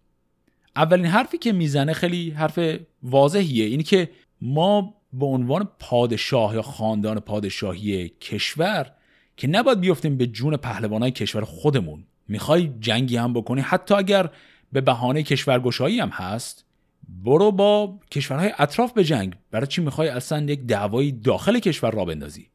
اولین 0.76 1.06
حرفی 1.06 1.38
که 1.38 1.52
می‌زنه 1.52 1.94
خیلی 1.94 2.30
حرف 2.30 2.60
واضحیه. 3.04 3.66
اینی 3.66 3.84
که 3.84 4.10
ما 4.42 4.94
به 5.14 5.26
عنوان 5.26 5.70
پادشاه 5.80 6.56
یا 6.56 6.62
خاندان 6.62 7.20
پادشاهی 7.20 8.10
کشور 8.10 8.92
که 9.38 9.48
نباید 9.48 9.80
بیفتیم 9.80 10.18
به 10.18 10.28
جون 10.28 10.58
پهلوانای 10.58 11.12
کشور 11.12 11.44
خودمون. 11.44 12.04
می‌خوای 12.28 12.72
جنگی 12.80 13.18
هم 13.18 13.34
بکنی. 13.34 13.62
حتی 13.62 13.94
اگر 13.96 14.30
به 14.72 14.82
بهانه 14.82 15.24
کشورگشایی 15.24 16.00
هم 16.00 16.10
هست 16.10 16.66
برو 17.10 17.52
با 17.52 18.00
کشورهای 18.12 18.54
اطراف 18.58 18.94
به 18.94 19.04
جنگ. 19.04 19.34
برای 19.52 19.68
چی 19.68 19.82
می‌خوای 19.82 20.10
اصلا 20.10 20.44
یک 20.44 20.60
دعوایی 20.60 21.12
داخل 21.12 21.60
کشور 21.60 21.92
را 21.92 22.06
بندازی؟ 22.06 22.50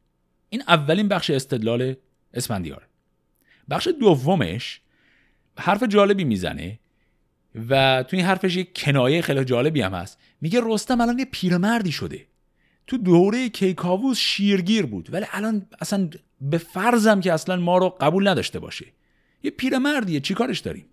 این 0.49 0.63
اولین 0.67 1.07
بخش 1.07 1.29
استدلال 1.29 1.95
اسفندیار. 2.33 2.87
بخش 3.69 3.87
دومش 3.99 4.81
حرف 5.57 5.83
جالبی 5.83 6.23
می‌زنه 6.23 6.79
و 7.69 8.03
تو 8.07 8.17
این 8.17 8.25
حرفش 8.25 8.55
یک 8.55 8.83
کنایه 8.83 9.21
خیلی 9.21 9.45
جالبی 9.45 9.81
هم 9.81 9.93
هست. 9.93 10.19
میگه 10.41 10.61
رستم 10.63 11.01
الان 11.01 11.19
یه 11.19 11.25
پیرمردی 11.25 11.91
شده. 11.91 12.25
تو 12.87 12.97
دوره 12.97 13.49
کیکاووس 13.49 14.17
شیرگیر 14.17 14.85
بود. 14.85 15.13
ولی 15.13 15.25
الان 15.31 15.65
اصلا 15.81 16.09
به 16.41 16.57
فرضم 16.57 17.21
که 17.21 17.33
اصلا 17.33 17.55
ما 17.55 17.77
رو 17.77 17.89
قبول 17.89 18.27
نداشته 18.27 18.59
باشه. 18.59 18.85
یه 19.43 19.51
پیرمردیه. 19.51 20.19
چی 20.19 20.33
کارش 20.33 20.59
داریم؟ 20.59 20.85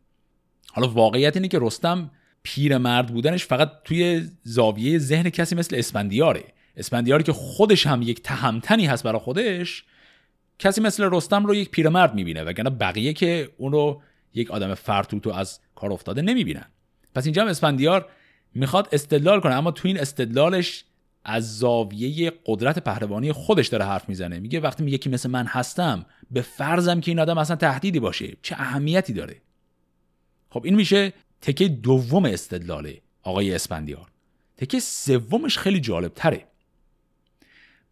حالا 0.73 0.89
واقعیت 0.89 1.37
اینه 1.37 1.49
که 1.49 1.59
رستم 1.63 2.11
پیرمرد 2.47 3.07
بودنش 3.07 3.47
فقط 3.47 3.71
توی 3.85 4.29
زاویه 4.43 4.99
ذهن 4.99 5.31
کسی 5.31 5.55
مثل 5.55 5.77
اسفندیاره. 5.77 6.45
اسفندیاری 6.77 7.23
که 7.23 7.33
خودش 7.33 7.87
هم 7.87 8.03
یک 8.03 8.23
تهمتنی 8.23 8.87
هست 8.87 9.05
برای 9.05 9.19
خودش 9.19 9.85
کسی 10.59 10.81
مثل 10.81 11.09
رستم 11.13 11.47
رو 11.47 11.55
یک 11.55 11.71
پیرمرد 11.71 12.15
می‌بینه 12.15 12.43
وگرنه 12.43 12.71
بقیه 12.71 13.13
که 13.13 13.49
اون 13.57 13.73
رو 13.73 14.03
یک 14.35 14.51
آدم 14.51 14.75
فرتوتو 14.75 15.31
از 15.31 15.61
کار 15.75 15.93
افتاده 15.93 16.23
نمی‌بینن. 16.23 16.65
پس 17.15 17.25
اینجا 17.25 17.43
هم 17.43 17.49
اسفندیار 17.49 18.09
می‌خواد 18.55 18.89
استدلال 18.93 19.41
کنه 19.41 19.55
اما 19.55 19.71
تو 19.71 19.89
این 19.89 20.01
استدلالش 20.01 20.85
از 21.25 21.59
زاویه 21.59 22.33
قدرت 22.47 22.79
پهلوانی 22.79 23.33
خودش 23.33 23.69
داره 23.69 23.85
حرف 23.85 24.09
می‌زنه. 24.09 24.39
میگه 24.39 24.61
وقتی 24.61 24.85
میگه 24.85 24.99
که 24.99 25.11
مثل 25.11 25.31
من 25.31 25.47
هستم 25.47 26.07
به 26.31 26.43
فرضم 26.43 27.01
که 27.01 27.11
این 27.11 27.21
آدم 27.21 27.39
اصلا 27.39 27.57
تهدیدی 27.57 28.01
باشه. 28.01 28.37
چه 28.43 28.57
اهمیتی 28.59 29.13
داره؟ 29.13 29.37
خب 30.51 30.65
این 30.65 30.75
میشه 30.75 31.13
تکه 31.41 31.69
دوم 31.69 32.25
استدلاله 32.25 33.01
آقای 33.23 33.55
اسپندیار 33.55 34.11
تکه 34.57 34.81
سومش 34.81 35.59
خیلی 35.59 35.81
جالب 35.81 36.13
تره 36.15 36.47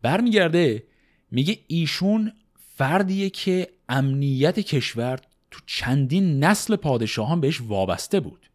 برمیگرده 0.02 0.82
میگه 1.30 1.58
ایشون 1.66 2.32
فردیه 2.76 3.30
که 3.30 3.68
امنیت 3.88 4.60
کشور 4.60 5.20
تو 5.50 5.60
چندین 5.66 6.44
نسل 6.44 6.76
پادشاهان 6.76 7.40
بهش 7.40 7.60
وابسته 7.60 8.20
بود. 8.20 8.50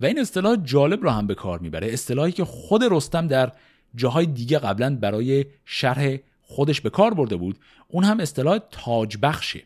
و 0.00 0.06
این 0.06 0.18
اصطلاح 0.18 0.56
جالب 0.56 1.02
رو 1.02 1.10
هم 1.10 1.26
به 1.26 1.34
کار 1.34 1.58
می‌بره. 1.58 1.92
اصطلاحی 1.92 2.32
که 2.32 2.44
خود 2.44 2.84
رستم 2.90 3.26
در 3.26 3.52
جاهای 3.94 4.26
دیگه 4.26 4.58
قبلا 4.58 4.96
برای 4.96 5.44
شرح 5.64 6.16
خودش 6.42 6.80
به 6.80 6.90
کار 6.90 7.14
برده 7.14 7.36
بود 7.36 7.58
اون 7.88 8.04
هم 8.04 8.20
اصطلاح 8.20 8.58
تاج 8.70 9.16
بخشه 9.22 9.62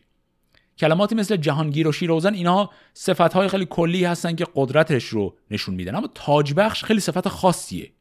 کلماتی 0.77 1.15
مثل 1.15 1.35
جهانگیر 1.35 1.87
و 1.87 1.91
شیروزن 1.91 2.33
اینا 2.33 2.69
صفت 2.93 3.33
های 3.33 3.47
خیلی 3.47 3.67
کلی 3.69 4.05
هستن 4.05 4.35
که 4.35 4.47
قدرتش 4.55 5.05
رو 5.05 5.37
نشون 5.51 5.75
میدن. 5.75 5.95
اما 5.95 6.09
تاج 6.15 6.53
بخش 6.53 6.83
خیلی 6.83 6.99
صفت 6.99 7.27
خاصیه. 7.27 7.91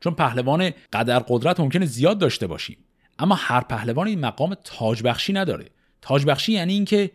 چون 0.00 0.14
پهلوان 0.14 0.70
قدر 0.92 1.18
قدرت 1.18 1.60
ممکنه 1.60 1.86
زیاد 1.86 2.18
داشته 2.18 2.46
باشیم. 2.46 2.78
اما 3.18 3.34
هر 3.34 3.60
پهلوان 3.60 4.06
این 4.06 4.20
مقام 4.20 4.54
تاج 4.54 5.02
بخشی 5.02 5.32
نداره. 5.32 5.70
تاج 6.02 6.24
بخشی 6.26 6.52
یعنی 6.52 6.72
اینکه 6.72 7.10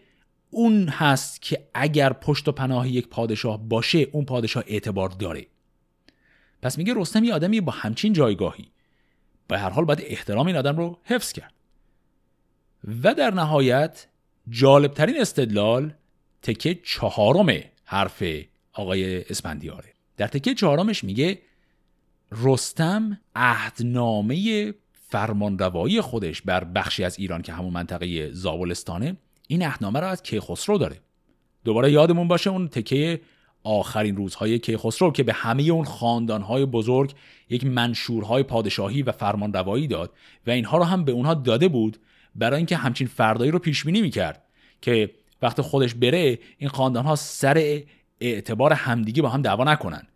اون 0.49 0.87
هست 0.87 1.41
که 1.41 1.67
اگر 1.73 2.13
پشت 2.13 2.47
و 2.47 2.51
پناه 2.51 2.89
یک 2.89 3.07
پادشاه 3.07 3.69
باشه 3.69 4.07
اون 4.11 4.25
پادشاه 4.25 4.63
اعتبار 4.67 5.09
داره. 5.09 5.47
پس 6.61 6.77
میگه 6.77 6.93
رستم 6.95 7.23
یه 7.23 7.33
آدمی 7.33 7.61
با 7.61 7.71
همچین 7.71 8.13
جایگاهی. 8.13 8.71
به 9.47 9.59
هر 9.59 9.69
حال 9.69 9.85
باید 9.85 10.01
احترام 10.05 10.47
این 10.47 10.55
آدم 10.55 10.77
رو 10.77 10.99
حفظ 11.03 11.31
کرد. 11.31 11.53
و 13.03 13.13
در 13.13 13.33
نهایت 13.33 14.07
جالبترین 14.49 15.21
استدلال 15.21 15.93
تکه 16.41 16.79
چهارم 16.83 17.59
حرف 17.85 18.23
آقای 18.73 19.23
اسپندیاره 19.23 19.93
در 20.17 20.27
تکه 20.27 20.53
چهارمش 20.53 21.03
میگه 21.03 21.39
رستم 22.31 23.19
عهدنامه 23.35 24.73
فرمانروایی 25.09 26.01
خودش 26.01 26.41
بر 26.41 26.63
بخشی 26.63 27.03
از 27.03 27.19
ایران 27.19 27.41
که 27.41 27.53
همون 27.53 27.73
منطقه 27.73 28.31
زابلستانه 28.31 29.17
این 29.47 29.63
عهدنامه 29.63 29.99
رو 29.99 30.07
از 30.07 30.23
کیخسرو 30.23 30.77
داره. 30.77 30.99
دوباره 31.63 31.91
یادمون 31.91 32.27
باشه 32.27 32.49
اون 32.49 32.67
تکه 32.67 33.21
آخرین 33.63 34.15
روزهای 34.15 34.59
کیخسرو 34.59 35.11
که 35.11 35.23
به 35.23 35.33
همه 35.33 35.63
اون 35.63 35.85
خاندانهای 35.85 36.65
بزرگ 36.65 37.13
یک 37.49 37.65
منشورهای 37.65 38.43
پادشاهی 38.43 39.01
و 39.01 39.11
فرمانروایی 39.11 39.87
داد 39.87 40.13
و 40.47 40.51
اینها 40.51 40.77
رو 40.77 40.83
هم 40.83 41.05
به 41.05 41.11
اونها 41.11 41.33
داده 41.33 41.67
بود 41.67 41.97
برای 42.35 42.57
اینکه 42.57 42.77
همچین 42.77 43.07
فردایی 43.07 43.51
رو 43.51 43.59
پیش 43.59 43.83
بینی 43.83 44.01
می‌کرد 44.01 44.43
که 44.81 45.11
وقت 45.41 45.61
خودش 45.61 45.93
بره 45.93 46.39
این 46.57 46.69
خاندانها 46.69 47.15
سر 47.15 47.81
اعتبار 48.19 48.73
همدیگه 48.73 49.21
با 49.21 49.29
هم 49.29 49.41
دعوا 49.41 49.63
نکنن 49.63 50.07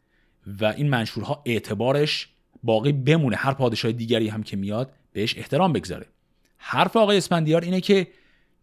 و 0.61 0.65
این 0.65 0.89
منشورها 0.89 1.41
اعتبارش 1.45 2.29
باقی 2.63 2.91
بمونه. 2.91 3.35
هر 3.35 3.53
پادشاه 3.53 3.91
دیگری 3.91 4.27
هم 4.27 4.43
که 4.43 4.57
میاد 4.57 4.93
بهش 5.13 5.37
احترام 5.37 5.73
بگذاره. 5.73 6.05
حرف 6.57 6.97
آقای 6.97 7.17
اسپندیار 7.17 7.61
اینه 7.61 7.81
که 7.81 8.07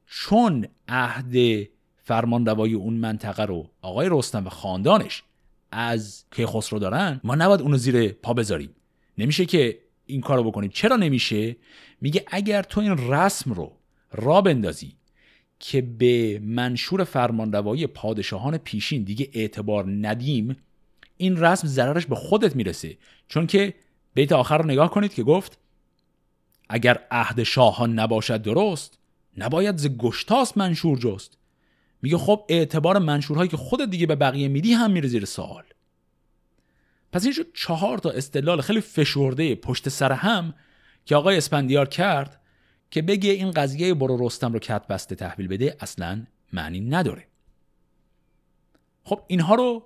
چون 0.06 0.66
عهد 0.88 1.66
فرمانروایی 2.04 2.74
اون 2.74 2.94
منطقه 2.94 3.42
رو 3.42 3.70
آقای 3.82 4.08
رستم 4.10 4.46
و 4.46 4.48
خاندانش 4.48 5.22
از 5.70 6.24
کیخسرو 6.30 6.78
دارن 6.78 7.20
ما 7.24 7.34
نباید 7.34 7.60
اونو 7.60 7.76
زیر 7.76 8.08
پا 8.08 8.34
بذاریم. 8.34 8.70
نمیشه 9.18 9.46
که 9.46 9.78
این 10.06 10.20
کارو 10.20 10.44
بکنیم 10.44 10.70
چرا 10.74 10.96
نمیشه؟ 10.96 11.56
میگه 12.00 12.24
اگر 12.26 12.62
تو 12.62 12.80
این 12.80 13.12
رسم 13.12 13.52
رو 13.52 13.72
را 14.12 14.40
بندازی 14.40 14.96
که 15.58 15.80
به 15.80 16.40
منشور 16.44 17.04
فرمانروایی 17.04 17.86
پادشاهان 17.86 18.58
پیشین 18.58 19.02
دیگه 19.02 19.30
اعتبار 19.32 19.84
ندیم 19.88 20.56
این 21.16 21.36
رسم 21.36 21.68
ضررش 21.68 22.06
به 22.06 22.14
خودت 22.14 22.56
می‌رسه. 22.56 22.96
چون 23.28 23.46
که 23.46 23.74
بیت 24.14 24.32
آخر 24.32 24.58
رو 24.58 24.64
نگاه 24.64 24.90
کنید 24.90 25.14
که 25.14 25.22
گفت 25.22 25.58
اگر 26.68 26.98
عهد 27.10 27.42
شاهان 27.42 27.98
نباشد 27.98 28.42
درست 28.42 28.98
نباید 29.36 29.76
ز 29.76 29.86
گشتاس 29.88 30.56
منشور 30.56 30.98
جست. 30.98 31.38
میگه 32.02 32.18
خب 32.18 32.44
اعتبار 32.48 32.98
منشورهایی 32.98 33.50
که 33.50 33.56
خودت 33.56 33.90
دیگه 33.90 34.06
به 34.06 34.16
بقیه 34.16 34.48
میدی 34.48 34.72
هم 34.72 34.90
میره 34.90 35.08
زیر 35.08 35.24
سوال. 35.24 35.64
پس 37.12 37.24
این 37.24 37.32
شد 37.32 37.46
چهار 37.54 37.98
تا 37.98 38.10
استدلال 38.10 38.60
خیلی 38.60 38.80
فشرده 38.80 39.54
پشت 39.54 39.88
سر 39.88 40.12
هم 40.12 40.54
که 41.04 41.16
آقای 41.16 41.36
اسپندیار 41.36 41.88
کرد 41.88 42.40
که 42.90 43.02
بگه 43.02 43.30
این 43.30 43.50
قضیه 43.50 43.94
برو 43.94 44.26
رستم 44.26 44.52
رو 44.52 44.58
کت 44.58 44.86
بسته 44.86 45.14
تحویل 45.14 45.48
بده 45.48 45.76
اصلا 45.80 46.26
معنی 46.52 46.80
نداره. 46.80 47.26
خب 49.04 49.20
اینها 49.26 49.54
رو 49.54 49.84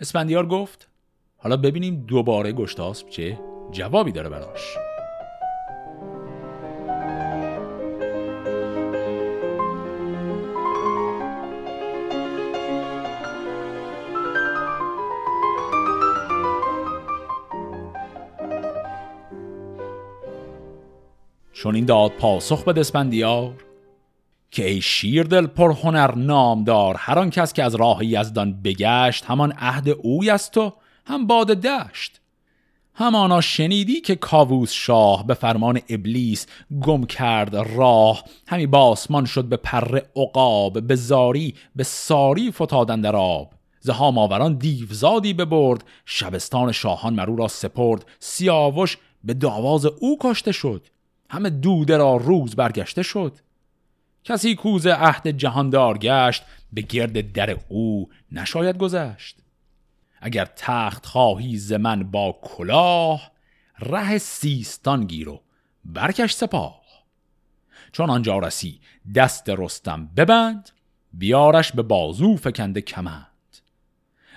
اسپندیار 0.00 0.46
گفت. 0.46 0.88
حالا 1.36 1.56
ببینیم 1.56 2.04
دوباره 2.06 2.52
گشتاسب 2.52 3.08
چه 3.08 3.40
جوابی 3.72 4.12
داره 4.12 4.28
براش. 4.28 4.76
چون 21.64 21.74
این 21.74 21.84
داد 21.84 22.10
پاسخ 22.10 22.64
به 22.64 22.72
دسپندیار 22.72 23.54
که 24.50 24.68
ای 24.68 24.80
شیردل 24.80 25.46
پر 25.46 25.72
هنر 25.72 26.14
نامدار 26.14 26.94
هر 26.98 27.18
آن 27.18 27.30
کس 27.30 27.52
که 27.52 27.62
از 27.62 27.74
راه 27.74 28.04
یزدان 28.04 28.62
بگشت 28.62 29.24
همان 29.24 29.52
عهد 29.58 29.88
اوی 29.88 30.30
است 30.30 30.58
و 30.58 30.72
هم 31.06 31.26
باد 31.26 31.46
دشت. 31.46 32.20
همانا 32.94 33.40
شنیدی 33.40 34.00
که 34.00 34.16
کاووس 34.16 34.72
شاه 34.72 35.26
به 35.26 35.34
فرمان 35.34 35.80
ابلیس 35.88 36.46
گم 36.82 37.04
کرد 37.04 37.56
راه 37.56 38.24
همی 38.46 38.66
باسمان 38.66 39.24
شد 39.24 39.44
به 39.44 39.56
پر 39.56 40.00
عقاب 40.16 40.86
به 40.86 40.94
زاری 40.94 41.54
به 41.76 41.84
ساری 41.84 42.50
فتادن 42.50 43.00
در 43.00 43.16
آب. 43.16 43.52
زها 43.80 44.10
ماوران 44.10 44.54
دیوزادی 44.54 45.34
ببرد 45.34 45.84
شبستان 46.04 46.72
شاهان 46.72 47.14
مرو 47.14 47.36
را 47.36 47.48
سپرد 47.48 48.06
سیاوش 48.18 48.98
به 49.24 49.34
داواز 49.34 49.86
او 49.86 50.18
کشته 50.20 50.52
شد. 50.52 50.86
همه 51.34 51.50
دوده 51.50 51.96
را 51.96 52.16
روز 52.16 52.56
برگشته 52.56 53.02
شد. 53.02 53.38
کسی 54.24 54.54
کوز 54.54 54.86
عهد 54.86 55.28
جهاندار 55.28 55.98
گشت 55.98 56.42
به 56.72 56.82
گرد 56.82 57.32
در 57.32 57.56
او 57.68 58.08
نشاید 58.32 58.78
گذشت. 58.78 59.38
اگر 60.20 60.44
تخت 60.56 61.06
خواهی 61.06 61.56
ز 61.56 61.72
من 61.72 62.10
با 62.10 62.38
کلاه 62.42 63.30
ره 63.78 64.18
سیستان 64.18 65.04
گیرو 65.04 65.40
برکش 65.84 66.32
سپاه. 66.32 66.82
چون 67.92 68.10
آنجا 68.10 68.38
رسی 68.38 68.80
دست 69.14 69.48
رستم 69.48 70.06
ببند 70.16 70.70
بیارش 71.12 71.72
به 71.72 71.82
بازو 71.82 72.36
فکنده 72.36 72.80
کمند. 72.80 73.26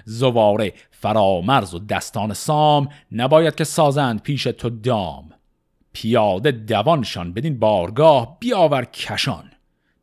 زواره 0.05 0.73
فرامرز 0.91 1.73
و 1.73 1.79
دستان 1.79 2.33
سام 2.33 2.89
نباید 3.11 3.55
که 3.55 3.63
سازند 3.63 4.21
پیش 4.21 4.43
تو 4.43 4.69
دام. 4.69 5.26
پیاده 6.01 6.51
دوانشان 6.51 7.33
بدین 7.33 7.59
بارگاه 7.59 8.37
بیاور 8.39 8.85
کشان 8.85 9.51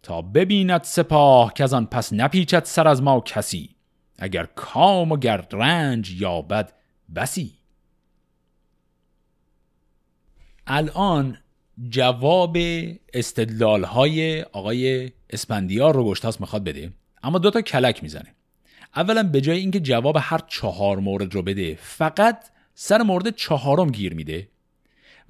تا 0.03 0.23
ببیند 0.23 0.83
سپاه 0.83 1.55
که 1.55 1.65
از 1.65 1.75
آن 1.75 1.87
پس 1.87 2.13
نپیچد 2.13 2.65
سر 2.65 2.89
از 2.89 3.03
ما 3.03 3.21
کسی 3.21 3.71
اگر 4.19 4.45
کام 4.45 5.13
و 5.13 5.17
گرد 5.17 5.49
رنج 5.53 6.21
یابد 6.21 6.73
بسی. 7.17 7.53
الان 10.67 11.39
جواب 11.89 12.57
استدلال 13.15 13.85
های 13.85 14.43
آقای 14.43 15.13
اسپندیار 15.31 15.95
رو 15.95 16.05
گشتاس 16.05 16.41
می‌خواد 16.41 16.65
بده 16.65 16.93
اما 17.23 17.39
دوتا 17.39 17.61
کلک 17.61 18.03
می‌زنه. 18.03 18.35
اولا 18.97 19.23
به 19.23 19.41
جای 19.41 19.59
اینکه 19.59 19.81
جواب 19.81 20.17
هر 20.21 20.41
چهار 20.47 20.99
مورد 20.99 21.35
رو 21.35 21.43
بده 21.43 21.79
فقط 21.81 22.45
سر 22.75 23.03
مورد 23.03 23.37
چهارم 23.37 23.91
گیر 23.91 24.15
میده. 24.15 24.54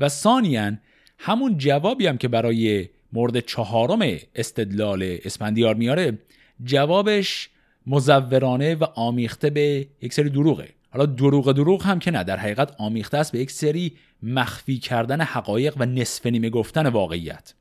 و 0.01 0.09
ثانیا 0.09 0.73
همون 1.19 1.59
جوابی 1.59 2.07
هم 2.07 2.19
که 2.19 2.29
برای 2.29 2.89
مورد 3.13 3.41
چهارم 3.41 4.19
استدلال 4.35 5.19
اسپندیار 5.25 5.75
میاره 5.75 6.19
جوابش 6.65 7.51
مزورانه 7.87 8.75
و 8.75 8.85
آمیخته 8.85 9.51
به 9.51 9.89
یک 10.03 10.13
سری 10.13 10.31
دروغه. 10.31 10.69
حالا 10.91 11.07
دروغ 11.07 11.53
دروغ 11.53 11.87
هم 11.87 11.99
که 11.99 12.11
نه 12.11 12.25
در 12.25 12.37
حقیقت 12.37 12.75
آمیخته 12.79 13.19
است 13.19 13.33
به 13.33 13.39
یک 13.39 13.51
سری 13.51 13.93
مخفی 14.23 14.79
کردن 14.79 15.21
حقایق 15.21 15.75
و 15.77 15.87
نصف 15.87 16.27
نیمه 16.27 16.51
گفتن 16.51 16.87
واقعیت. 16.87 17.55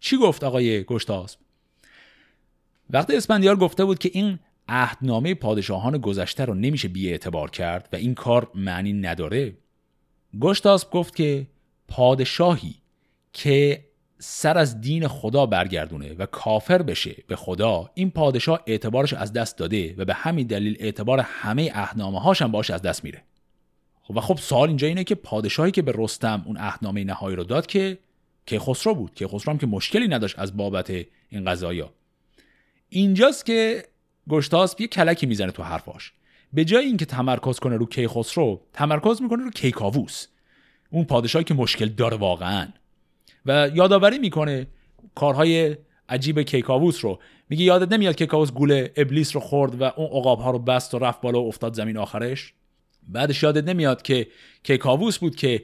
چی 0.00 0.16
گفت 0.16 0.44
آقای 0.44 0.84
گشتاسب؟ 0.84 1.38
وقتی 2.90 3.16
اسپندیار 3.16 3.56
گفته 3.56 3.84
بود 3.84 3.98
که 3.98 4.10
این 4.12 4.38
عهدنامه 4.68 5.34
پادشاهان 5.34 5.98
گذشته 5.98 6.44
رو 6.44 6.54
نمیشه 6.54 6.88
بی 6.88 7.10
اعتبار 7.10 7.50
کرد 7.50 7.88
و 7.92 7.96
این 7.96 8.14
کار 8.14 8.50
معنی 8.54 8.92
نداره 8.92 9.54
گشتاسب 10.40 10.90
گفت 10.90 11.16
که 11.16 11.46
پادشاهی 11.88 12.74
که 13.32 13.84
سر 14.18 14.58
از 14.58 14.80
دین 14.80 15.08
خدا 15.08 15.46
برگردونه 15.46 16.14
و 16.14 16.26
کافر 16.26 16.82
بشه 16.82 17.16
به 17.26 17.36
خدا 17.36 17.90
این 17.94 18.10
پادشاه 18.10 18.62
اعتبارش 18.66 19.12
از 19.12 19.32
دست 19.32 19.58
داده 19.58 19.94
و 19.98 20.04
به 20.04 20.14
همین 20.14 20.46
دلیل 20.46 20.76
اعتبار 20.80 21.20
همه 21.20 21.70
اهنامه 21.74 22.20
هاش 22.20 22.42
هم 22.42 22.52
باش 22.52 22.70
از 22.70 22.82
دست 22.82 23.04
میره. 23.04 23.22
خب 24.02 24.16
و 24.16 24.20
خب 24.20 24.38
سوال 24.38 24.68
اینجا 24.68 24.86
اینه 24.86 25.04
که 25.04 25.14
پادشاهی 25.14 25.70
که 25.70 25.82
به 25.82 25.92
رستم 25.94 26.42
اون 26.46 26.56
اهنامه 26.56 27.04
نهایی 27.04 27.36
رو 27.36 27.44
داد 27.44 27.66
که 27.66 27.98
که 28.46 28.58
خسرو 28.58 28.94
بود. 28.94 29.14
که 29.14 29.28
خسرو 29.28 29.52
هم 29.52 29.58
که 29.58 29.66
مشکلی 29.66 30.08
نداشت 30.08 30.38
از 30.38 30.56
بابت 30.56 30.90
این 31.28 31.44
قضایا. 31.44 31.92
اینجاست 32.88 33.46
که 33.46 33.84
گشتاسب 34.28 34.80
یه 34.80 34.86
کلکی 34.86 35.26
می‌زنه 35.26 35.52
تو 35.52 35.62
حرفاش. 35.62 36.12
به 36.52 36.64
جای 36.64 36.84
اینکه 36.84 37.04
تمرکز 37.04 37.58
کنه 37.58 37.76
رو 37.76 37.86
کیخسرو 37.86 38.60
تمرکز 38.72 39.22
می‌کنه 39.22 39.44
رو 39.44 39.50
کیکاووس. 39.50 40.26
اون 40.92 41.04
پادشاهی 41.04 41.44
که 41.44 41.54
مشکل 41.54 41.88
داره 41.88 42.16
واقعا. 42.16 42.68
و 43.46 43.70
یادآوری 43.74 44.18
می‌کنه 44.18 44.66
کارهای 45.14 45.76
عجیب 46.08 46.42
کیکاووس 46.42 47.04
رو. 47.04 47.18
میگه 47.48 47.64
یادت 47.64 47.92
نمیاد 47.92 48.16
کیکاووس 48.16 48.52
گول 48.52 48.88
ابلیس 48.96 49.34
رو 49.34 49.40
خورد 49.40 49.80
و 49.80 49.84
اون 49.84 50.06
عقاب 50.06 50.38
ها 50.38 50.50
رو 50.50 50.58
بست 50.58 50.94
و 50.94 50.98
رفت 50.98 51.20
بالا 51.20 51.42
و 51.42 51.48
افتاد 51.48 51.74
زمین 51.74 51.96
آخرش؟ 51.96 52.52
بعدش 53.08 53.42
یادت 53.42 53.64
نمیاد 53.64 54.02
که 54.02 54.26
کیکاووس 54.62 55.18
بود 55.18 55.36
که 55.36 55.62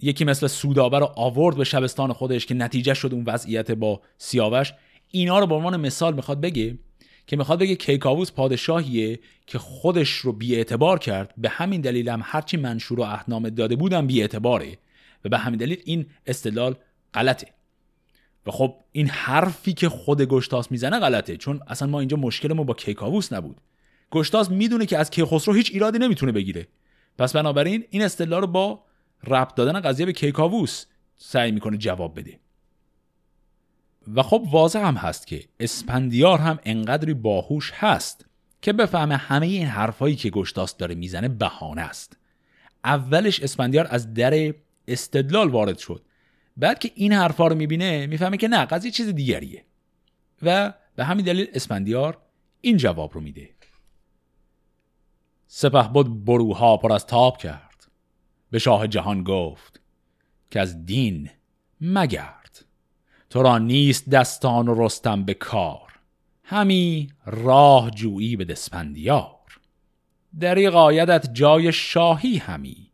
یکی 0.00 0.24
مثل 0.24 0.46
سودابه 0.46 0.98
رو 0.98 1.12
آورد 1.16 1.56
به 1.56 1.64
شبستان 1.64 2.12
خودش 2.12 2.46
که 2.46 2.54
نتیجه 2.54 2.94
شد 2.94 3.14
اون 3.14 3.24
وضعیت 3.26 3.70
با 3.70 4.00
سیاوش. 4.18 4.72
اینا 5.10 5.38
رو 5.38 5.46
به 5.46 5.54
عنوان 5.54 5.80
مثال 5.80 6.14
می‌خواد 6.14 6.40
بگه 6.40 6.78
که 7.28 7.36
می‌خواد 7.36 7.58
بگه 7.58 7.74
کیکاووس 7.74 8.32
پادشاهیه 8.32 9.20
که 9.46 9.58
خودش 9.58 10.10
رو 10.10 10.32
بیاعتبار 10.32 10.98
کرد. 10.98 11.34
به 11.36 11.48
همین 11.48 11.80
دلیل 11.80 12.08
هم 12.08 12.20
هرچی 12.24 12.56
منشور 12.56 13.00
و 13.00 13.02
اهنامه 13.02 13.50
داده 13.50 13.76
بودم 13.76 14.06
بیاعتباره 14.06 14.78
و 15.24 15.28
به 15.28 15.38
همین 15.38 15.58
دلیل 15.58 15.82
این 15.84 16.06
استدلال 16.26 16.74
غلطه. 17.14 17.46
و 18.46 18.50
خب 18.50 18.74
این 18.92 19.08
حرفی 19.08 19.72
که 19.72 19.88
خود 19.88 20.22
گشتاس 20.22 20.70
می‌زنه 20.72 20.98
غلطه 21.00 21.36
چون 21.36 21.60
اصلا 21.66 21.88
ما 21.88 22.00
اینجا 22.00 22.16
مشکلمون 22.16 22.66
با 22.66 22.74
کیکاووس 22.74 23.32
نبود. 23.32 23.60
گشتاس 24.10 24.50
می‌دونه 24.50 24.86
که 24.86 24.98
از 24.98 25.10
کیخسرو 25.10 25.54
هیچ 25.54 25.70
ایرادی 25.72 25.98
نمی‌تونه 25.98 26.32
بگیره. 26.32 26.68
پس 27.18 27.32
بنابراین 27.32 27.84
این 27.90 28.02
استدلال 28.02 28.40
رو 28.40 28.46
با 28.46 28.84
ربط 29.26 29.54
دادن 29.54 29.80
قضیه 29.80 30.06
به 30.06 30.12
کیکاووس 30.12 30.84
سعی 31.16 31.52
می‌کنه 31.52 31.76
جواب 31.76 32.18
بده. 32.18 32.38
و 34.14 34.22
خب 34.22 34.46
واضح 34.50 34.78
هم 34.78 34.94
هست 34.94 35.26
که 35.26 35.44
اسپندیار 35.60 36.38
هم 36.38 36.58
انقدری 36.64 37.14
باهوش 37.14 37.72
هست 37.74 38.26
که 38.62 38.72
بفهمه 38.72 39.16
همه 39.16 39.46
این 39.46 39.66
حرفایی 39.66 40.16
که 40.16 40.30
گشتاس 40.30 40.76
داره 40.76 40.94
می‌زنه 40.94 41.28
بهانه 41.28 41.82
است. 41.82 42.16
اولش 42.84 43.40
اسپندیار 43.40 43.86
از 43.90 44.14
در 44.14 44.54
استدلال 44.88 45.48
وارد 45.48 45.78
شد. 45.78 46.04
بعد 46.56 46.78
که 46.78 46.90
این 46.94 47.12
حرفا 47.12 47.46
رو 47.46 47.54
می‌بینه 47.54 48.06
می‌فهمه 48.06 48.36
که 48.36 48.48
نه 48.48 48.64
قضیه 48.64 48.90
چیز 48.90 49.08
دیگریه. 49.08 49.64
و 50.42 50.74
به 50.96 51.04
همین 51.04 51.24
دلیل 51.24 51.46
اسپندیار 51.52 52.18
این 52.60 52.76
جواب 52.76 53.14
رو 53.14 53.20
میده. 53.20 53.50
سپه 55.46 55.88
بود 55.88 56.24
بروها 56.24 56.76
پر 56.76 56.92
از 56.92 57.06
تاب 57.06 57.38
کرد. 57.38 57.86
به 58.50 58.58
شاه 58.58 58.86
جهان 58.86 59.24
گفت 59.24 59.80
که 60.50 60.60
از 60.60 60.86
دین 60.86 61.30
مگرد 61.80 62.37
تو 63.30 63.42
را 63.42 63.58
نیست 63.58 64.08
دستان 64.08 64.68
و 64.68 64.84
رستم 64.84 65.24
به 65.24 65.34
کار. 65.34 65.98
همی 66.44 67.08
راه 67.26 67.90
جویی 67.90 68.36
به 68.36 68.44
دسپندیار 68.44 69.38
دریغ 70.40 70.74
آیدت 70.74 71.32
جای 71.32 71.72
شاهی 71.72 72.36
همی. 72.36 72.90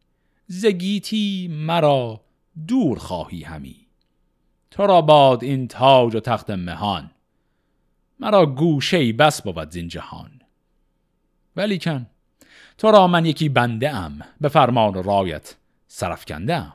زگیتی 0.47 1.49
مرا 1.51 2.21
دور 2.69 2.99
خواهی 2.99 3.43
همی. 3.43 3.87
تو 4.71 4.87
را 4.87 5.03
باد 5.03 5.45
این 5.45 5.69
تاج 5.69 6.15
و 6.15 6.21
تخت 6.21 6.51
مهان. 6.51 7.11
مرا 8.21 8.47
گوشه 8.47 9.13
بس 9.13 9.43
بود 9.43 9.71
زین 9.71 9.89
جهان. 9.89 10.31
ولیکن 11.57 12.07
تو 12.79 12.91
را 12.91 13.07
من 13.07 13.27
یکی 13.27 13.49
بنده 13.49 13.91
ام. 13.91 14.21
به 14.41 14.49
فرمان 14.49 15.05
رایت 15.05 15.57
سرفکنده 15.89 16.55
ام 16.55 16.75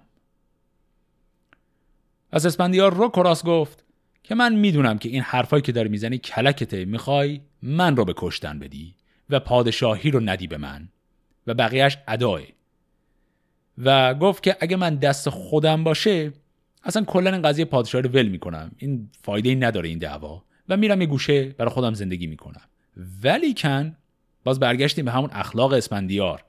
از 2.32 2.46
اسپندیار 2.46 2.94
رو 2.94 3.10
کراس 3.10 3.46
گفت 3.46 3.84
که 4.24 4.36
من 4.36 4.56
می‌دونم 4.56 4.98
که 4.98 5.10
این 5.10 5.22
حرفایی 5.22 5.62
که 5.62 5.72
داری 5.72 5.90
می‌زنی 5.90 6.18
کلکته 6.18 6.86
می‌خوای 6.86 7.42
من 7.62 7.96
رو 7.96 8.06
به 8.06 8.14
کشتن 8.18 8.60
بدی 8.60 8.96
و 9.30 9.40
پادشاهی 9.40 10.12
رو 10.12 10.20
ندی 10.20 10.48
به 10.48 10.58
من 10.58 10.90
و 11.48 11.54
بقیهش 11.54 11.98
اداه 12.08 12.42
و 13.78 14.14
گفت 14.14 14.44
که 14.44 14.58
اگه 14.60 14.76
من 14.76 14.96
دست 14.96 15.30
خودم 15.30 15.84
باشه 15.84 16.34
اصلا 16.84 17.04
کلا 17.04 17.32
این 17.32 17.42
قضیه 17.42 17.66
پادشاهی 17.66 18.02
رو 18.02 18.10
ول 18.10 18.28
می‌کنم. 18.28 18.72
این 18.78 19.10
فایده 19.22 19.50
ای 19.50 19.56
نداره 19.56 19.90
این 19.90 19.98
دعوا 19.98 20.44
و 20.70 20.78
میرم 20.78 21.02
یه 21.02 21.08
گوشه 21.08 21.44
برای 21.44 21.72
خودم 21.72 21.94
زندگی 21.94 22.28
می‌کنم. 22.28 22.62
ولی 23.24 23.54
کن 23.54 23.96
باز 24.44 24.60
برگشتیم 24.60 25.06
به 25.06 25.12
همون 25.12 25.30
اخلاق 25.34 25.74
اسپندیار. 25.74 26.44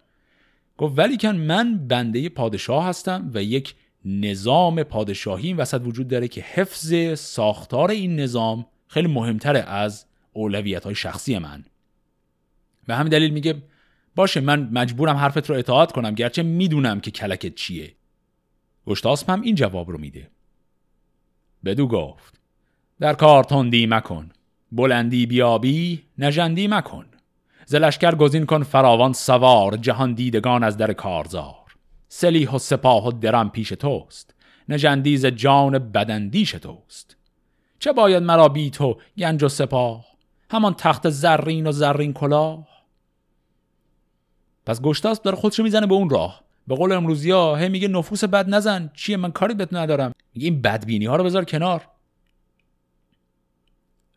گفت 0.79 0.99
ولی 0.99 1.17
کن 1.17 1.37
من 1.37 1.87
بنده 1.89 2.29
پادشاه 2.29 2.87
هستم 2.87 3.31
و 3.35 3.43
یک 3.43 3.75
نظام 4.05 4.83
پادشاهی 4.83 5.47
این 5.47 5.57
وسط 5.57 5.81
وجود 5.85 6.09
داره 6.09 6.29
که 6.29 6.41
حفظ 6.41 6.95
ساختار 7.19 7.91
این 7.91 8.21
نظام 8.21 8.67
خیلی 8.89 9.09
مهمتره 9.09 9.61
از 9.61 10.07
اولویت 10.33 10.85
های 10.85 10.95
شخصی 10.95 11.39
من. 11.39 11.65
به 12.87 12.95
همین 12.95 13.11
دلیل 13.11 13.31
میگه 13.31 13.63
باشه 14.17 14.41
من 14.41 14.69
مجبورم 14.73 15.17
حرفت 15.17 15.51
رو 15.51 15.57
اطاعت 15.57 15.93
کنم 15.93 16.15
گرچه 16.15 16.43
می‌دونم 16.43 17.01
که 17.01 17.11
کلکت 17.11 17.55
چیه. 17.55 17.95
گشتاسپ 18.87 19.31
هم 19.31 19.41
این 19.41 19.55
جواب 19.55 19.91
رو 19.91 19.99
میده. 19.99 20.31
بدو 21.65 21.89
گفت 21.89 22.41
در 23.01 23.13
کار 23.13 23.45
تندی 23.45 23.87
مکن 23.87 24.31
بلندی 24.73 25.27
بیابی 25.27 26.03
نژندی 26.19 26.69
مکن 26.69 27.07
زلشکر 27.67 28.15
گزین 28.15 28.47
کن 28.47 28.63
فراوان 28.63 29.13
سوار 29.13 29.77
جهان 29.77 30.15
دیدگان 30.15 30.65
از 30.65 30.77
در 30.77 30.93
کارزار. 30.93 31.60
سلیح 32.13 32.51
و 32.51 32.59
سپاه 32.59 33.07
و 33.07 33.13
درم 33.13 33.51
پیش 33.51 33.69
توست. 33.69 34.35
نجندیز 34.69 35.27
جان 35.27 35.79
بدندیش 35.79 36.51
توست. 36.51 37.17
چه 37.79 37.93
باید 37.93 38.23
مرا 38.23 38.49
بی 38.49 38.71
تو 38.71 38.99
گنج 39.19 39.43
و 39.43 39.49
سپاه؟ 39.49 40.05
همان 40.51 40.75
تخت 40.75 41.11
زرین 41.11 41.67
و 41.67 41.73
زرین 41.73 42.13
کلاه. 42.13 42.69
پس 44.67 44.83
گشتاس 44.83 45.23
داره 45.23 45.37
خودشو 45.37 45.63
می‌زنه 45.63 45.87
به 45.87 45.95
اون 45.95 46.11
راه؟ 46.11 46.45
به 46.67 46.75
قول 46.75 46.93
امروزی 46.93 47.31
ها 47.31 47.57
هی 47.57 47.69
میگه 47.69 47.89
نفوس 47.89 48.25
بد 48.25 48.49
نزن 48.49 48.91
چیه؟ 48.95 49.17
من 49.17 49.33
کاری 49.33 49.55
بهت 49.55 49.73
ندارم. 49.73 50.13
میگه 50.35 50.49
این 50.49 50.63
بدبینی 50.63 51.07
ها 51.07 51.17
رو 51.17 51.25
بذار 51.25 51.45
کنار. 51.45 51.89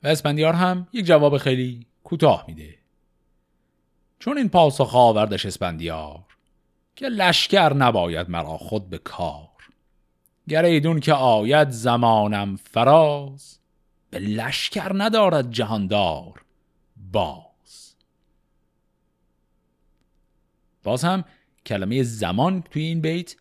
و 0.04 0.08
اسپندیار 0.08 0.54
هم 0.54 0.88
یک 0.94 1.06
جواب 1.06 1.38
خیلی 1.38 1.88
کوتاه 2.04 2.46
میده. 2.48 2.76
چون 4.20 4.38
این 4.38 4.50
پاسخ 4.50 4.96
آوردش 4.96 5.46
اسپندیار 5.46 6.32
که 6.96 7.10
لشکر 7.10 7.74
نباید 7.74 8.30
مرا 8.30 8.58
خود 8.58 8.89
به 8.89 8.98
کار. 8.98 9.50
گر 10.50 10.66
ایدون 10.66 11.00
که 11.00 11.14
آید 11.14 11.70
زمانم 11.70 12.56
فراز 12.56 13.60
به 14.10 14.20
لشکر 14.20 14.91
ندارد 14.94 15.52
جهاندار 15.52 16.41
باز. 17.12 17.96
باز 20.84 21.04
هم 21.04 21.24
کلمه 21.66 22.04
زمان 22.04 22.62
توی 22.62 22.84
این 22.84 23.02
بیت 23.02 23.36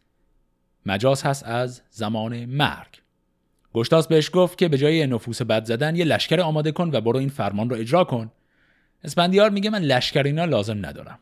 مجاز 0.87 1.23
هست 1.23 1.47
از 1.47 1.83
زمان 1.91 2.45
مرگ. 2.45 3.03
گشتاس 3.75 4.09
بهش 4.09 4.31
گفت 4.33 4.59
که 4.59 4.69
به 4.69 4.79
جای 4.79 5.07
نفوس 5.07 5.43
بد 5.43 5.65
زدن 5.65 5.97
یه 5.97 6.05
لشکر 6.05 6.41
آماده 6.41 6.73
کن 6.73 6.91
و 6.93 7.01
برو 7.01 7.19
این 7.19 7.29
فرمان 7.29 7.71
رو 7.71 7.77
اجرا 7.77 8.05
کن. 8.05 8.33
اسپندیار 9.05 9.51
میگه 9.51 9.71
من 9.71 9.83
لشکر 9.83 10.23
اینا 10.23 10.45
لازم 10.45 10.87
ندارم. 10.87 11.19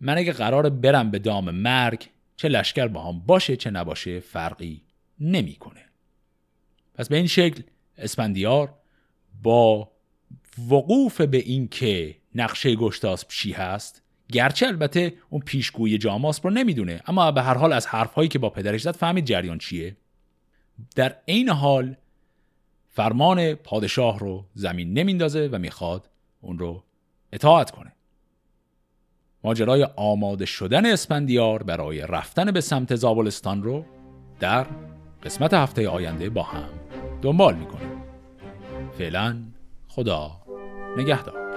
من 0.00 0.18
اگه 0.18 0.32
قرار 0.32 0.70
برم 0.70 1.10
به 1.10 1.18
دام 1.18 1.50
مرگ 1.50 2.06
چه 2.36 2.48
لشکر 2.48 2.86
با 2.86 3.02
هم 3.02 3.20
باشه 3.26 3.56
چه 3.56 3.70
نباشه 3.70 4.20
فرقی 4.20 4.82
نمی‌کنه. 5.20 5.84
پس 6.94 7.08
به 7.08 7.16
این 7.16 7.26
شکل 7.26 7.62
اسپندیار 7.98 8.74
با 9.42 9.90
وقوف 10.70 11.20
به 11.20 11.38
این 11.38 11.68
که 11.68 12.16
نقشه 12.34 12.74
گشتاسپ 12.74 13.28
چی 13.28 13.52
هست 13.52 14.02
گرچه 14.32 14.66
البته 14.66 15.14
اون 15.30 15.40
پیشگوی 15.40 15.98
جاماسپ 15.98 16.46
رو 16.46 16.52
نمی‌دونه 16.52 17.02
اما 17.06 17.32
به 17.32 17.42
هر 17.42 17.54
حال 17.54 17.72
از 17.72 17.86
حرفهایی 17.86 18.28
که 18.28 18.38
با 18.38 18.50
پدرش 18.50 18.82
زد 18.82 18.96
فهمید 18.96 19.24
جریان 19.24 19.58
چیه 19.58 19.96
در 20.96 21.16
عین 21.28 21.48
حال 21.48 21.96
فرمان 22.88 23.54
پادشاه 23.54 24.18
رو 24.18 24.46
زمین 24.54 24.92
نمیندازه 24.92 25.48
و 25.52 25.58
می‌خواد 25.58 26.10
اون 26.40 26.58
رو 26.58 26.84
اطاعت 27.32 27.70
کنه 27.70 27.92
ماجرای 29.44 29.88
آماده 29.96 30.46
شدن 30.46 30.86
اسپندیار 30.86 31.62
برای 31.62 32.00
رفتن 32.00 32.50
به 32.50 32.60
سمت 32.60 32.94
زابلستان 32.94 33.62
رو 33.62 33.84
در 34.40 34.66
قسمت 35.22 35.54
هفته 35.54 35.88
آینده 35.88 36.30
با 36.30 36.42
هم 36.42 36.68
دنبال 37.22 37.54
می‌کنیم. 37.54 38.02
فعلا 38.98 39.36
خدا 39.88 40.30
نگهدار. 40.96 41.49